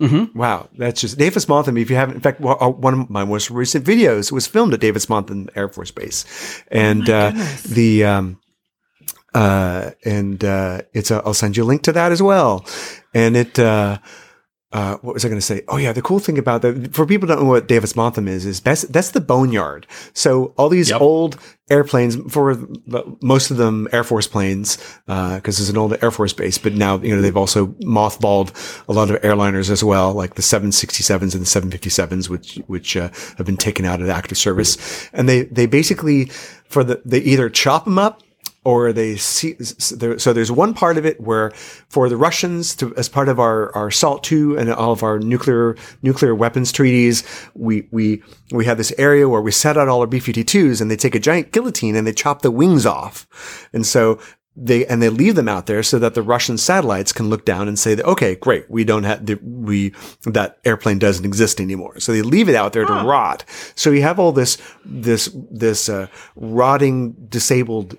[0.00, 0.36] Mm-hmm.
[0.36, 1.80] Wow, that's just Davis-Monthan.
[1.80, 4.80] If you haven't, in fact, uh, one of my most recent videos was filmed at
[4.80, 6.24] Davis-Monthan Air Force Base,
[6.68, 7.30] and oh uh,
[7.68, 8.40] the um,
[9.34, 12.66] uh, and uh, it's a, I'll send you a link to that as well,
[13.14, 13.58] and it.
[14.74, 15.62] Uh, what was I going to say?
[15.68, 18.58] Oh yeah, the cool thing about that for people don't know what Davis-Monthan is is
[18.58, 19.86] that's that's the boneyard.
[20.14, 21.00] So all these yep.
[21.00, 21.38] old
[21.70, 22.58] airplanes, for
[23.22, 26.58] most of them Air Force planes, because uh, it's an old Air Force base.
[26.58, 28.50] But now you know they've also mothballed
[28.88, 33.10] a lot of airliners as well, like the 767s and the 757s, which which uh,
[33.38, 35.08] have been taken out of active service.
[35.12, 36.24] And they they basically
[36.66, 38.23] for the they either chop them up
[38.64, 41.50] or they see so there's one part of it where
[41.88, 45.18] for the Russians to as part of our our SALT II and all of our
[45.18, 47.22] nuclear nuclear weapons treaties
[47.54, 48.22] we we
[48.52, 51.20] we have this area where we set out all our B52s and they take a
[51.20, 53.68] giant guillotine and they chop the wings off.
[53.72, 54.18] And so
[54.56, 57.66] they and they leave them out there so that the Russian satellites can look down
[57.66, 59.92] and say that okay great we don't have the, we
[60.26, 61.98] that airplane doesn't exist anymore.
[61.98, 63.02] So they leave it out there huh.
[63.02, 63.44] to rot.
[63.74, 67.98] So you have all this this this uh, rotting disabled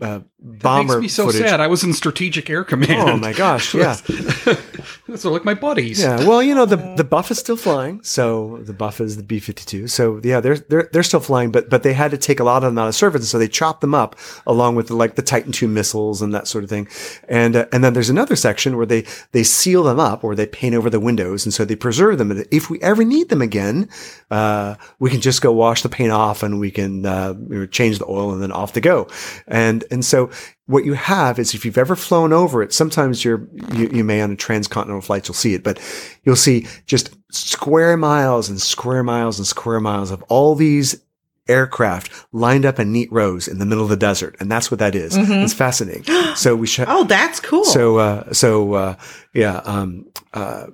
[0.00, 0.94] uh, bomber.
[0.94, 1.42] That makes me so footage.
[1.42, 1.60] sad.
[1.60, 3.08] I was in Strategic Air Command.
[3.08, 3.74] Oh my gosh!
[3.74, 3.96] Yeah,
[5.06, 6.00] those are like my buddies.
[6.00, 6.26] Yeah.
[6.26, 8.02] Well, you know the the Buff is still flying.
[8.02, 9.88] So the Buff is the B fifty two.
[9.88, 12.58] So yeah, they're they're they're still flying, but but they had to take a lot
[12.58, 14.16] of them out of service, so they chopped them up
[14.46, 16.88] along with the, like the Titan two missiles and that sort of thing.
[17.28, 20.46] And uh, and then there's another section where they they seal them up or they
[20.46, 22.30] paint over the windows, and so they preserve them.
[22.30, 23.88] And if we ever need them again,
[24.30, 27.34] uh, we can just go wash the paint off, and we can uh,
[27.70, 29.08] change the oil, and then off to go.
[29.46, 30.30] And and so
[30.66, 34.20] what you have is if you've ever flown over it, sometimes you're, you, you may
[34.20, 35.80] on a transcontinental flight, you'll see it, but
[36.24, 41.00] you'll see just square miles and square miles and square miles of all these
[41.48, 44.36] aircraft lined up in neat rows in the middle of the desert.
[44.40, 45.16] And that's what that is.
[45.16, 45.44] Mm-hmm.
[45.44, 46.04] It's fascinating.
[46.34, 46.88] So we should.
[46.88, 47.64] oh, that's cool.
[47.64, 48.96] So, uh, so, uh,
[49.32, 50.66] yeah, um, uh,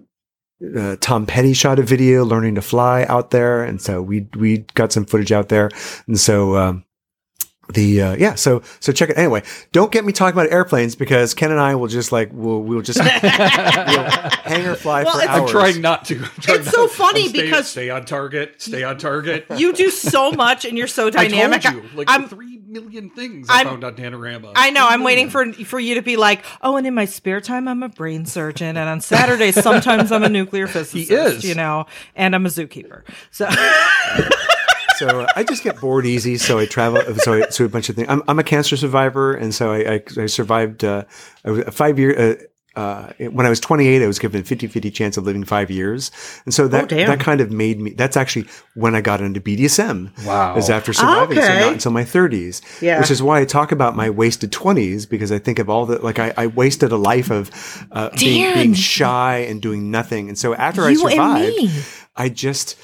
[0.76, 3.62] uh, Tom Petty shot a video learning to fly out there.
[3.64, 5.70] And so we, we got some footage out there.
[6.06, 6.84] And so, um,
[7.74, 9.42] the uh, yeah so so check it anyway
[9.72, 12.82] don't get me talking about airplanes because ken and i will just like we'll we'll
[12.82, 15.40] just we'll hang or fly well, for hours.
[15.40, 18.82] I'm trying not to trying it's not, so funny stay, because stay on target stay
[18.82, 19.46] on target.
[19.62, 23.10] You do so much and you're so dynamic I told you, like I'm, three million
[23.10, 24.52] things I'm found on Danorama.
[24.56, 27.40] i know i'm waiting for for you to be like oh and in my spare
[27.40, 31.44] time i'm a brain surgeon and on saturdays sometimes i'm a nuclear physicist he is.
[31.44, 31.84] you know
[32.16, 33.02] and i'm a zookeeper.
[33.30, 33.48] So
[35.02, 36.36] so I just get bored easy.
[36.36, 37.02] So I travel.
[37.16, 38.08] So I, so a bunch of things.
[38.08, 41.04] I'm, I'm a cancer survivor, and so I, I, I survived uh,
[41.70, 42.18] five year.
[42.18, 42.34] Uh,
[42.74, 45.70] uh, when I was 28, I was given a 50 50 chance of living five
[45.70, 46.10] years.
[46.46, 49.40] And so that, oh, that kind of made me, that's actually when I got into
[49.40, 50.24] BDSM.
[50.24, 50.56] Wow.
[50.56, 51.36] Is after surviving.
[51.36, 51.46] Okay.
[51.46, 52.80] So not until my 30s.
[52.80, 52.98] Yeah.
[52.98, 55.98] Which is why I talk about my wasted 20s because I think of all the,
[55.98, 57.50] like, I, I wasted a life of
[57.92, 60.28] uh, being, being, shy and doing nothing.
[60.28, 62.78] And so after you I survived, I just,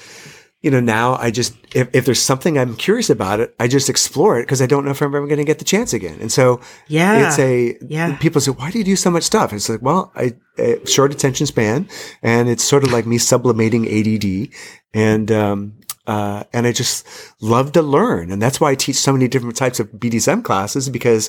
[0.61, 3.89] you know, now I just, if, if there's something I'm curious about it, I just
[3.89, 6.19] explore it because I don't know if I'm ever going to get the chance again.
[6.21, 7.29] And so Yeah.
[7.29, 8.17] it's a, Yeah.
[8.17, 9.53] people say, why do you do so much stuff?
[9.53, 11.89] It's like, well, I, uh, short attention span
[12.23, 14.49] and it's sort of like me sublimating ADD
[14.93, 15.75] and, um,
[16.09, 17.07] uh, and I just
[17.43, 18.33] love to learn.
[18.33, 21.27] And that's why I teach so many different types of BDSM classes because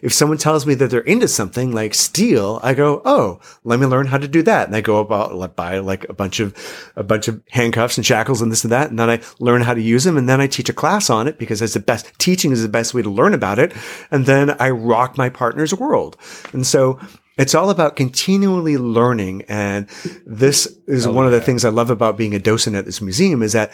[0.00, 3.84] if someone tells me that they're into something like steel, I go, Oh, let me
[3.84, 4.68] learn how to do that.
[4.68, 6.56] And I go about buy like a bunch of,
[6.96, 8.88] a bunch of handcuffs and shackles and this and that.
[8.88, 10.16] And then I learn how to use them.
[10.16, 12.70] And then I teach a class on it because that's the best teaching is the
[12.70, 13.74] best way to learn about it.
[14.10, 16.16] And then I rock my partner's world.
[16.54, 16.98] And so
[17.38, 19.42] it's all about continually learning.
[19.48, 19.88] And
[20.26, 23.42] this is one of the things I love about being a docent at this museum
[23.42, 23.72] is that,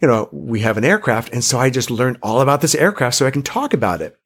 [0.00, 1.32] you know, we have an aircraft.
[1.32, 4.18] And so I just learned all about this aircraft so I can talk about it.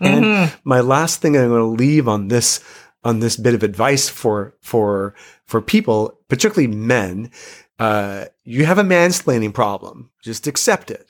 [0.00, 2.62] And my last thing I'm going to leave on this,
[3.02, 5.14] on this bit of advice for, for,
[5.46, 7.30] for people, particularly men,
[7.78, 10.10] uh, you have a mansplaining problem.
[10.22, 11.08] Just accept it.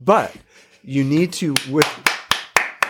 [0.00, 0.34] But
[0.82, 1.88] you need to, with,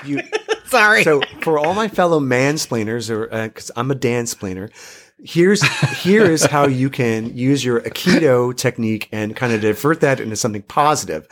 [0.04, 0.20] you,
[0.70, 1.04] Sorry.
[1.04, 4.70] so for all my fellow mansplainers, or uh, because I'm a dansplainer,
[5.18, 5.62] here's
[6.02, 10.36] here is how you can use your aikido technique and kind of divert that into
[10.36, 11.28] something positive.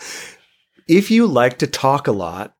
[0.86, 2.54] If you like to talk a lot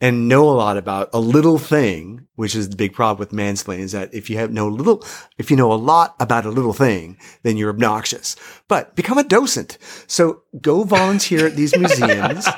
[0.00, 3.80] and know a lot about a little thing, which is the big problem with mansplaining,
[3.80, 5.04] is that if you have no little,
[5.38, 8.34] if you know a lot about a little thing, then you're obnoxious.
[8.66, 9.78] But become a docent.
[10.08, 12.48] So go volunteer at these museums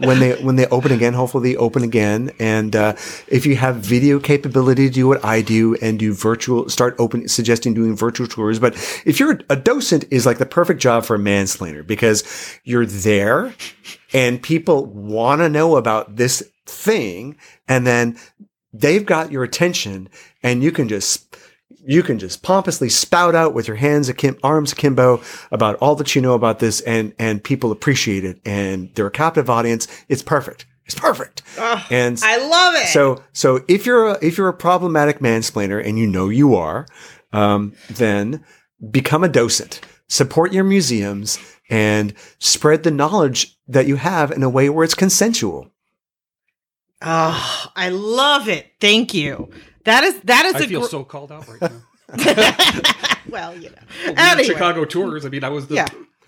[0.00, 1.14] when they when they open again.
[1.14, 2.30] Hopefully, they open again.
[2.38, 2.94] And uh,
[3.28, 6.68] if you have video capability, do what I do and do virtual.
[6.68, 8.58] Start open suggesting doing virtual tours.
[8.58, 12.24] But if you're a docent, is like the perfect job for a mansplainer because
[12.64, 13.54] you're there,
[14.12, 17.36] and people want to know about this thing,
[17.68, 18.18] and then
[18.72, 20.08] they've got your attention,
[20.42, 21.36] and you can just
[21.86, 25.22] you can just pompously spout out with your hands akim- arms akimbo
[25.52, 29.10] about all that you know about this and and people appreciate it and they're a
[29.10, 31.42] captive audience it's perfect it's perfect
[31.90, 32.88] and I love it.
[32.88, 36.86] so so if you're a, if you're a problematic mansplainer and you know you are
[37.32, 38.44] um, then
[38.90, 41.38] become a docent support your museums
[41.70, 45.70] and spread the knowledge that you have in a way where it's consensual
[47.02, 48.72] oh, I love it.
[48.80, 49.50] Thank you.
[49.86, 51.80] That is that is I a feel gr- so called out right now.
[53.28, 53.76] well, you know.
[54.04, 54.44] Well, we Anyway.
[54.44, 55.24] Chicago tours.
[55.24, 55.86] I mean, I was the Yeah.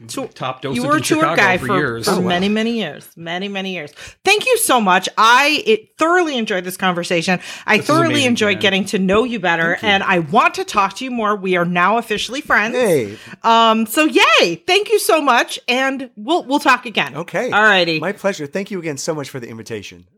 [0.08, 2.06] top docent you were a tour Chicago guy for, for, years.
[2.08, 3.08] for many many years.
[3.16, 3.92] Many many years.
[4.24, 5.08] Thank you so much.
[5.18, 7.40] I it thoroughly enjoyed this conversation.
[7.66, 8.60] I This thoroughly amazing, enjoyed Jan.
[8.62, 11.34] getting to know you better and i want to talk to you more.
[11.36, 12.74] We are now officially friends.
[12.76, 13.18] Hey.
[13.42, 14.54] Um so yay.
[14.66, 17.16] Thank you so much and we'll we'll talk again.
[17.16, 17.50] Okay.
[17.50, 17.98] All righty.
[18.00, 18.46] My pleasure.
[18.46, 20.06] Thank you again so much for the invitation.
[20.08, 20.17] It